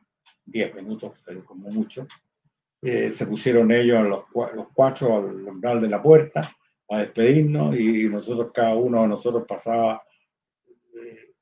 [0.44, 1.14] diez minutos,
[1.44, 2.06] como mucho,
[2.80, 4.24] eh, se pusieron ellos los,
[4.54, 6.56] los cuatro al umbral de la puerta
[6.88, 10.02] a despedirnos y nosotros, cada uno de nosotros pasaba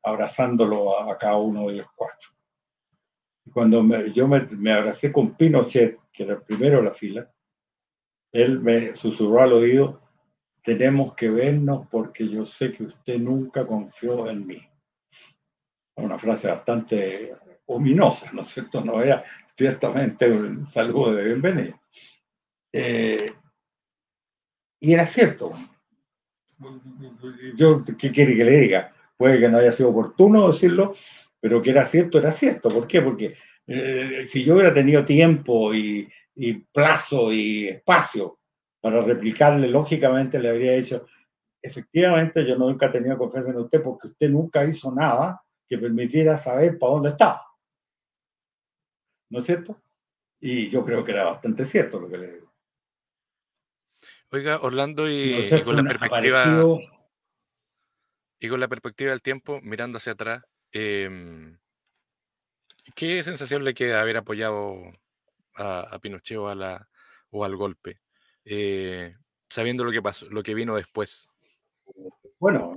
[0.03, 2.31] abrazándolo a, cada uno de los cuatro.
[3.53, 7.31] cuando yo me, abracé con Pinochet, que era el primero de la fila,
[8.33, 10.01] él me susurró al oído,
[10.63, 14.63] tenemos que vernos porque yo sé que usted nunca confió en mí.
[15.97, 17.35] Una frase bastante
[17.67, 18.83] ominosa, ¿no es cierto?
[18.83, 21.81] No era ciertamente un saludo de bienvenida.
[22.73, 23.33] Eh,
[24.81, 25.53] y era cierto.
[27.57, 28.95] Yo, ¿qué quiere que le diga?
[29.21, 30.95] puede que no haya sido oportuno decirlo,
[31.39, 32.71] pero que era cierto, era cierto.
[32.71, 33.03] ¿Por qué?
[33.03, 33.37] Porque
[33.67, 36.09] eh, si yo hubiera tenido tiempo y,
[36.73, 38.39] plazo y espacio
[38.81, 41.07] para replicarle, lógicamente le habría dicho,
[41.63, 46.39] efectivamente yo nunca he tenido confianza en usted porque usted nunca hizo nada que permitiera
[46.39, 47.47] saber para dónde estaba.
[49.31, 49.81] ¿No es cierto?
[50.41, 52.53] Y yo creo que era bastante cierto lo que le digo.
[54.33, 56.65] Oiga, Orlando, y, con la perspectiva...
[58.43, 61.59] Y con la perspectiva del tiempo, mirando hacia atrás, em,
[62.95, 64.81] ¿qué sensación le queda haber apoyado
[65.57, 66.89] a, Pinochet o, a la,
[67.29, 68.01] o al golpe?
[68.53, 69.15] Eh,
[69.49, 71.29] sabiendo lo que pasó, lo que vino después.
[72.41, 72.77] Bueno,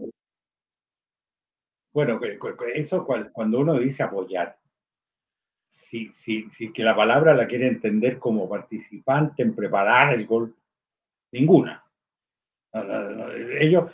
[1.91, 2.19] bueno,
[2.75, 4.59] eso cuando uno dice apoyar,
[5.69, 10.59] si, si, si que la palabra la quiere entender como participante en preparar el golpe,
[11.31, 11.83] ninguna.
[13.59, 13.91] Ellos,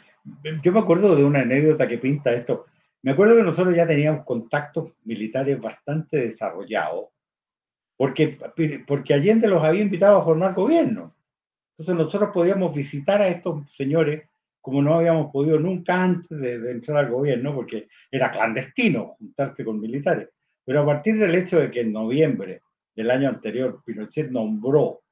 [0.61, 2.65] yo me acuerdo de una anécdota que pinta esto.
[3.03, 7.05] Me acuerdo que nosotros ya teníamos contactos militares bastante desarrollados,
[7.95, 8.37] porque,
[8.85, 11.15] porque Allende los había invitado a formar gobierno.
[11.79, 14.27] Entonces nosotros podíamos visitar a estos señores
[14.59, 19.79] como no habíamos podido nunca antes de, entrar al gobierno, porque era clandestino juntarse con
[19.79, 20.27] militares.
[20.65, 22.63] Pero a partir del hecho de que en noviembre
[22.93, 25.03] del año anterior Pinochet nombró,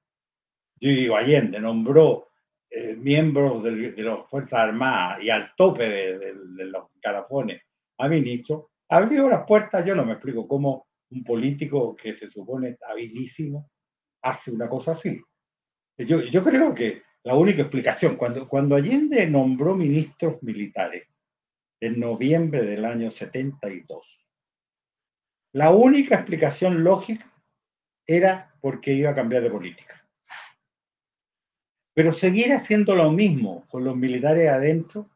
[0.82, 2.28] yo digo Allende, nombró
[2.70, 6.34] eh, miembros de, las Fuerzas Armadas y al tope de,
[6.66, 7.62] los carafones
[7.98, 9.86] a ministro, abrió las puertas.
[9.86, 13.70] Yo no me explico cómo un político que se supone habilísimo
[14.22, 15.18] hace una cosa así.
[15.98, 21.18] Yo, yo creo que la única explicación, cuando, Allende nombró ministros militares
[21.82, 24.26] en noviembre del año 72,
[25.54, 27.30] la única explicación lógica
[28.06, 30.08] era porque iba a cambiar de política.
[31.94, 35.10] Pero seguir haciendo lo mismo con los militares adentro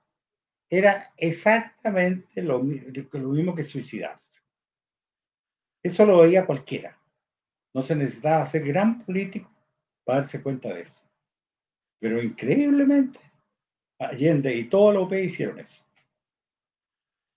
[0.70, 4.42] era exactamente lo, mismo que suicidarse.
[5.84, 7.00] Eso lo veía cualquiera.
[7.74, 9.50] No se necesitaba ser gran político
[10.04, 11.02] para darse cuenta de eso.
[12.00, 13.20] Pero increíblemente,
[14.02, 15.84] Allende y todo lo que hicieron eso.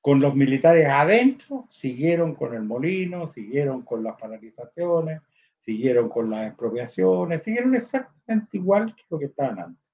[0.01, 5.21] Con los militares adentro, siguieron con el molino, siguieron con las paralizaciones,
[5.59, 9.85] siguieron con las expropiaciones, siguieron exactamente igual que lo que estaban antes.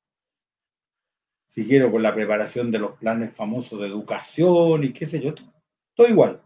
[1.49, 5.35] Siguieron con la preparación de los planes famosos de educación y qué sé yo,
[5.95, 6.41] todo, igual.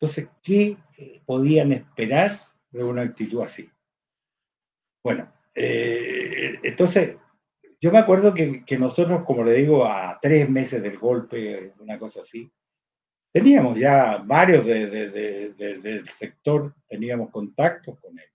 [0.00, 2.40] Entonces, ¿qué eh, podían esperar
[2.70, 3.70] de una actitud así?
[5.02, 7.16] Bueno, eh, entonces,
[7.80, 12.20] yo me acuerdo que, nosotros, como le digo, a tres meses del golpe, una cosa
[12.20, 12.50] así,
[13.32, 18.26] teníamos ya varios del sector, teníamos contactos con él,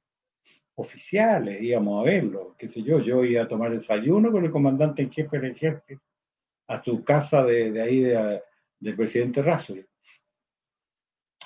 [0.75, 5.01] oficiales, íbamos a verlo, qué sé yo, yo iba a tomar desayuno con el comandante
[5.01, 6.01] en jefe del ejército
[6.67, 9.75] a su casa de, ahí del presidente Razo.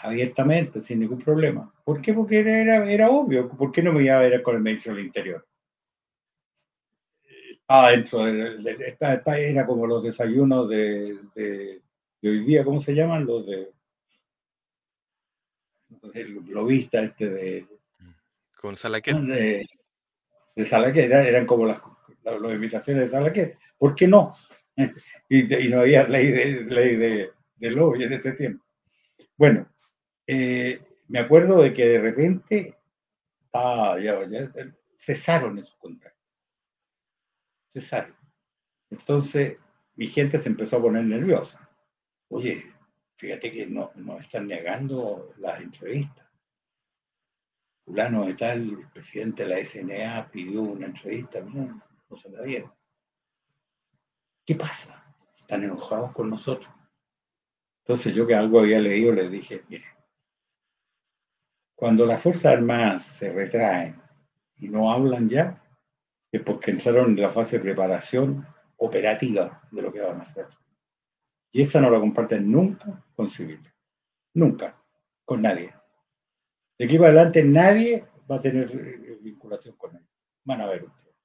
[0.01, 1.71] Abiertamente, sin ningún problema.
[1.83, 2.13] ¿Por qué?
[2.13, 3.49] Porque era, era obvio.
[3.49, 5.45] ¿Por qué no me iba a ver con el ministro del Interior?
[7.51, 11.81] Estaba dentro de, era como los desayunos de, de,
[12.23, 13.25] hoy día, ¿cómo se llaman?
[13.25, 13.71] Los de
[16.13, 17.65] el globista este de
[18.61, 19.65] con Salaquet de,
[20.55, 21.81] de Salaquet eran, como las,
[22.23, 24.33] las, invitaciones de Salaquet ¿por qué no?
[25.29, 28.65] y, no había ley de ley de, de lobby en ese tiempo
[29.37, 29.67] bueno
[30.27, 32.77] eh, me acuerdo de que de repente
[34.97, 36.19] cesaron esos contratos.
[37.71, 38.15] Cesaron.
[38.89, 39.57] Entonces,
[39.95, 41.69] mi gente se empezó a poner nerviosa.
[42.29, 42.73] Oye,
[43.15, 46.27] fíjate que no, nos están negando las entrevistas.
[47.85, 52.41] Fulano de tal, el presidente de la SNA pidió una entrevista, no, no se la
[52.43, 52.73] dieron.
[54.45, 55.03] ¿Qué pasa?
[55.35, 56.73] Están enojados con nosotros.
[57.83, 59.85] Entonces yo que algo había leído les dije, mire,
[61.77, 64.01] cuando las Fuerzas Armadas se retraen
[64.55, 65.63] y no hablan ya,
[66.31, 68.47] es porque entraron en la fase de preparación
[68.77, 70.47] operativa de lo que van a hacer.
[71.51, 73.71] Y esa no la comparten nunca con civiles.
[74.33, 74.75] Nunca.
[75.23, 75.71] Con nadie.
[76.79, 80.09] De aquí para adelante nadie va a tener eh, vinculación con ellos.
[80.45, 81.15] Van a ver ustedes.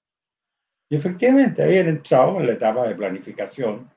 [0.90, 3.90] Y efectivamente habían entrado en la etapa de planificación.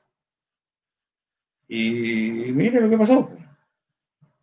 [1.68, 3.30] Y, y mire lo que pasó.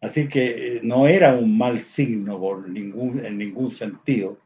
[0.03, 4.37] Así que eh, no era un mal signo por ningún, en ningún sentido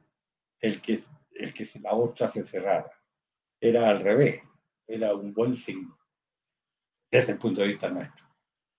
[0.61, 0.99] el que,
[1.33, 2.91] el que la otra se cerrara.
[3.59, 4.43] Era al revés,
[4.87, 5.97] era un buen signo
[7.09, 8.27] desde el punto de vista nuestro.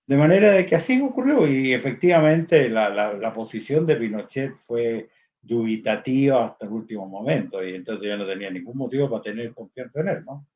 [0.07, 5.09] De manera de que así ocurrió y efectivamente la, la, posición de Pinochet fue
[5.41, 9.99] dubitativa hasta el último momento y entonces ya no tenía ningún motivo para tener confianza
[9.99, 10.47] en él, ¿no?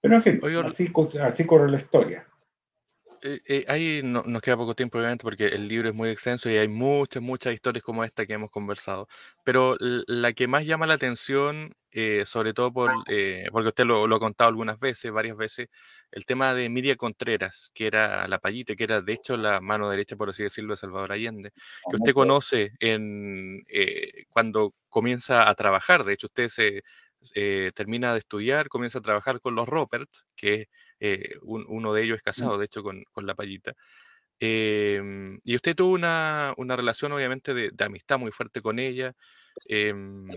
[0.00, 0.90] Pero en fin, así,
[1.20, 2.26] así corre la historia.
[3.22, 6.48] Eh, eh, ahí no, nos queda poco tiempo, obviamente, porque el libro es muy extenso
[6.48, 9.08] y hay muchas, muchas historias como esta que hemos conversado.
[9.44, 12.90] Pero la que más llama la atención, eh, sobre todo por,
[13.52, 15.68] porque usted lo, ha contado algunas veces, varias veces,
[16.12, 19.90] el tema de Miria Contreras, que era la payita, que era de hecho la mano
[19.90, 21.50] derecha, por así decirlo, de Salvador Allende,
[21.90, 23.64] que usted conoce en,
[24.30, 26.04] cuando comienza a trabajar.
[26.04, 26.82] De hecho, usted se
[27.74, 30.68] termina de estudiar, comienza a trabajar con los Roberts, que
[31.00, 32.24] eh, uno de ellos es mm.
[32.24, 33.74] casado, de hecho, con, la payita.
[34.38, 39.14] Em, y usted tuvo una, relación, obviamente, de, amistad muy fuerte con ella.
[39.66, 40.28] Em,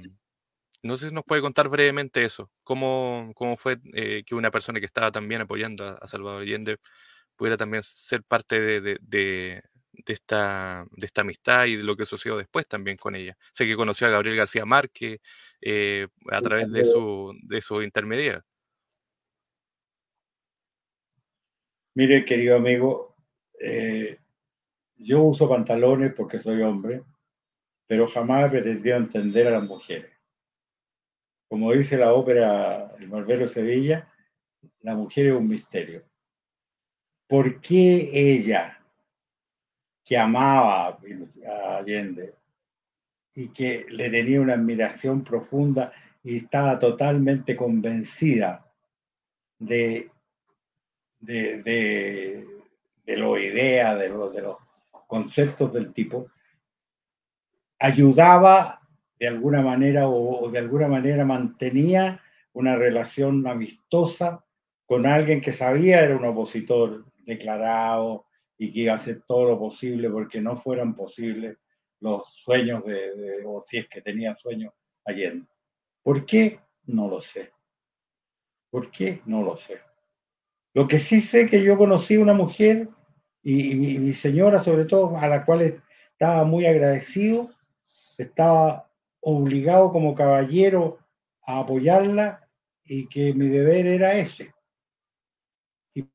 [0.84, 2.51] no sé si nos puede contar brevemente eso.
[2.64, 6.78] ¿Cómo, cómo fue eh, que una persona que estaba también apoyando a, Salvador Allende
[7.36, 9.61] pudiera también ser parte de,
[10.07, 13.38] esta, de esta amistad y de lo que sucedió después también con ella?
[13.53, 15.20] Sé que conoció a Gabriel García Márquez
[15.61, 18.43] eh, a través de su, de su intermediario.
[21.96, 23.16] Mire, querido amigo,
[23.60, 24.18] eh,
[24.96, 27.04] yo uso pantalones porque soy hombre,
[27.86, 28.50] pero jamás he
[28.98, 30.12] entender a las mujeres.
[31.48, 34.12] Como dice la ópera El Barbero Sevilla,
[34.82, 36.04] la mujer es un misterio.
[37.28, 38.80] ¿Por qué ella,
[40.04, 42.34] que amaba a Allende
[43.36, 48.68] y que le tenía una admiración profunda y estaba totalmente convencida
[49.60, 50.10] de
[51.24, 52.47] de, de,
[53.05, 54.57] de lo idea, de, de los
[55.07, 56.28] conceptos del tipo,
[57.80, 58.82] ayudaba
[59.19, 62.21] de alguna manera o, de alguna manera mantenía
[62.51, 64.43] una relación amistosa
[64.86, 68.26] con alguien que sabía era un opositor declarado
[68.57, 71.57] y que iba a hacer todo lo posible porque no fueran posibles
[72.01, 74.74] los sueños de, o si es que tenía sueños
[75.05, 75.47] Allende.
[76.01, 76.59] ¿Por qué?
[76.86, 77.51] No lo sé.
[78.69, 79.21] ¿Por qué?
[79.26, 79.80] No lo sé.
[80.74, 82.89] Lo que sí sé que yo conocí una mujer
[83.43, 87.51] y, mi, señora sobre todo, a la cual estaba muy agradecido,
[88.17, 90.99] estaba obligado como caballero
[91.45, 92.49] a apoyarla
[92.84, 94.53] y que mi deber era ese.
[95.93, 96.07] Y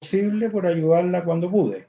[0.00, 1.88] posible por ayudarla cuando pude.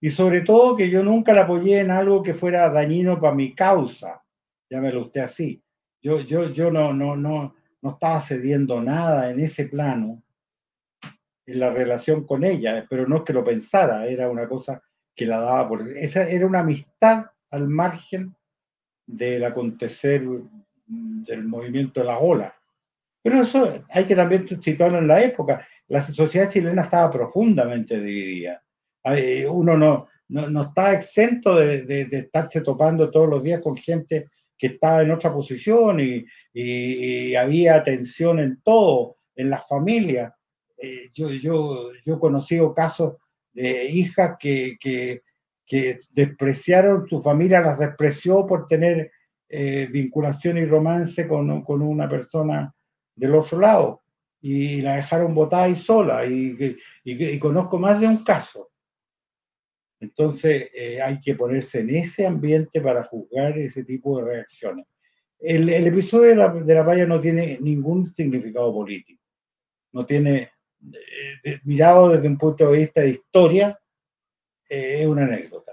[0.00, 3.54] Y sobre todo que yo nunca la apoyé en algo que fuera dañino para mi
[3.54, 4.24] causa.
[4.68, 5.62] Llámelo usted así.
[6.02, 10.22] Yo, yo, yo no, no, no, no estaba cediendo nada en ese plano
[11.46, 14.82] en la relación con ella, pero no es que lo pensara, era una cosa
[15.14, 15.96] que la daba por...
[15.96, 18.34] Esa era una amistad al margen
[19.06, 20.22] del acontecer
[20.86, 22.54] del movimiento de la ola.
[23.22, 25.66] Pero eso hay que también situarlo en la época.
[25.88, 28.62] La sociedad chilena estaba profundamente dividida.
[29.50, 33.76] Uno no, no, no está exento de, de, de, estarse topando todos los días con
[33.76, 39.66] gente que estaba en otra posición y, y, y había tensión en todo, en las
[39.66, 40.32] familias.
[40.80, 43.16] Eh, yo, yo, yo he conocido casos
[43.52, 45.22] hijas que, que,
[46.14, 49.10] despreciaron, su familia las despreció por tener
[49.52, 52.72] eh, vinculación y romance con, con, una persona
[53.16, 54.02] del otro lado
[54.40, 58.70] y la dejaron botada y sola y, y, conozco más de un caso.
[59.98, 64.86] Entonces eh, hay que ponerse en ese ambiente para juzgar ese tipo de reacciones.
[65.40, 69.20] El, el episodio de la, de la valla no tiene ningún significado político,
[69.92, 70.52] no tiene,
[71.44, 73.80] eh, mirado desde un punto de vista de historia,
[74.68, 75.72] eh, es una anécdota.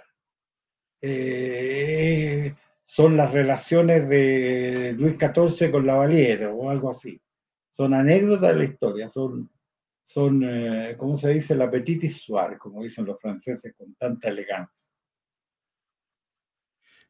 [2.86, 7.22] son las relaciones de Luis XIV con la Valiera o algo así
[7.78, 9.51] son anécdotas de la historia, son,
[10.03, 11.53] son eh, ¿cómo se dice?
[11.53, 14.89] La petite histoire, como dicen los franceses con tanta elegancia.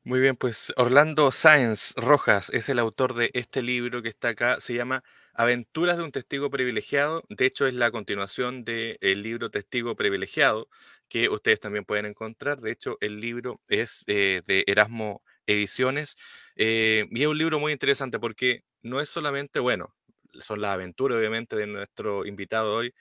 [0.04, 4.60] Muy bien, pues Orlando Sáenz Rojas es el autor de este libro que está acá,
[4.60, 5.04] se llama
[5.40, 10.68] Aventuras de un testigo privilegiado, de hecho es la continuación del libro Testigo privilegiado,
[11.10, 16.18] que ustedes también pueden encontrar, de hecho el libro es eh, de Erasmo Ediciones,
[16.56, 19.94] eh, y es un libro muy interesante porque no es solamente, bueno,
[20.42, 22.96] son las aventuras obviamente de nuestro invitado hoy,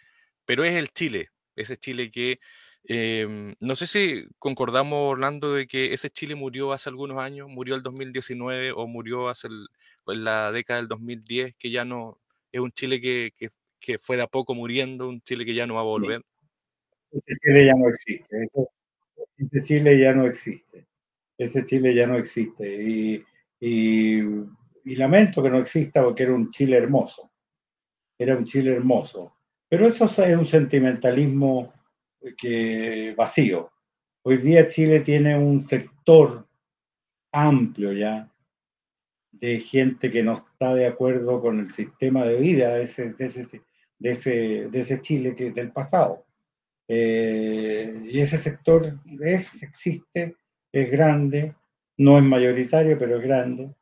[0.44, 2.38] pero es el Chile, ese Chile que
[2.84, 7.74] em, no sé si concordamos, Orlando, de que ese Chile murió hace algunos años, murió
[7.76, 12.20] el 2019 o murió hace en la década del 2010, que ya no
[12.56, 13.30] es un Chile que,
[13.80, 16.22] que, fue de a poco muriendo, un Chile que ya no va a volver.
[17.12, 18.48] Ese Chile ya no existe,
[19.38, 20.86] ese, Chile ya no existe,
[21.38, 22.82] ese Chile ya no existe.
[22.82, 23.24] Y,
[23.60, 24.20] y
[24.86, 27.32] y lamento que no exista porque era un Chile hermoso,
[28.16, 29.36] era un Chile hermoso.
[29.68, 31.72] Pero eso es un sentimentalismo
[32.38, 33.72] que vacío.
[34.22, 36.46] Hoy día Chile tiene un sector
[37.32, 38.30] amplio ya
[39.32, 43.26] de gente que no está de acuerdo con el sistema de vida de ese, de
[43.26, 46.24] ese, de ese, Chile que, del pasado.
[46.88, 50.34] Eh, y ese sector es, existe,
[50.72, 51.54] es grande,
[51.98, 53.74] no es mayoritario, pero es grande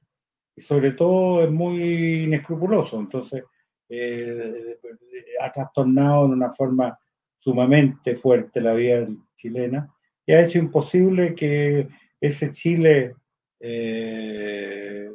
[0.57, 3.45] y sobre todo es muy inescrupuloso, entonces
[3.89, 4.79] eh,
[5.41, 6.99] ha trastornado de una forma
[7.39, 9.07] sumamente fuerte la vida
[9.37, 9.93] chilena
[10.27, 11.89] y ha hecho imposible que
[12.21, 13.15] ese Chile
[13.61, 15.11] eh,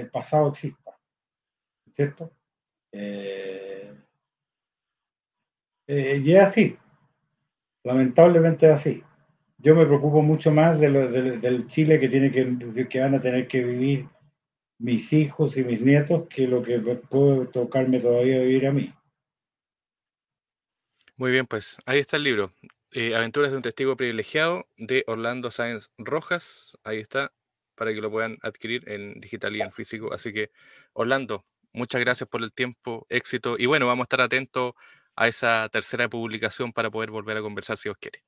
[0.00, 0.98] del pasado exista,
[1.94, 2.32] ¿cierto?
[2.92, 3.94] Eh,
[5.86, 6.76] y es así,
[7.84, 9.02] lamentablemente es así.
[9.58, 13.46] Yo me preocupo mucho más de del Chile que, tiene que, que van a tener
[13.46, 14.08] que vivir
[14.78, 18.94] mis hijos y mis nietos que lo que puede tocarme todavía vivir a mí.
[21.16, 22.50] Muy bien, pues ahí está el libro.
[22.92, 26.78] Eh, Aventuras de un testigo privilegiado de Orlando Sáenz Rojas.
[26.82, 27.30] Ahí está,
[27.80, 30.12] para que lo puedan adquirir en digital y en físico.
[30.12, 30.50] Así que,
[30.92, 33.56] Orlando, muchas gracias por el tiempo, éxito.
[33.58, 34.74] Y bueno, vamos a estar atentos
[35.16, 38.22] a esa tercera publicación para poder volver a conversar si os quiere.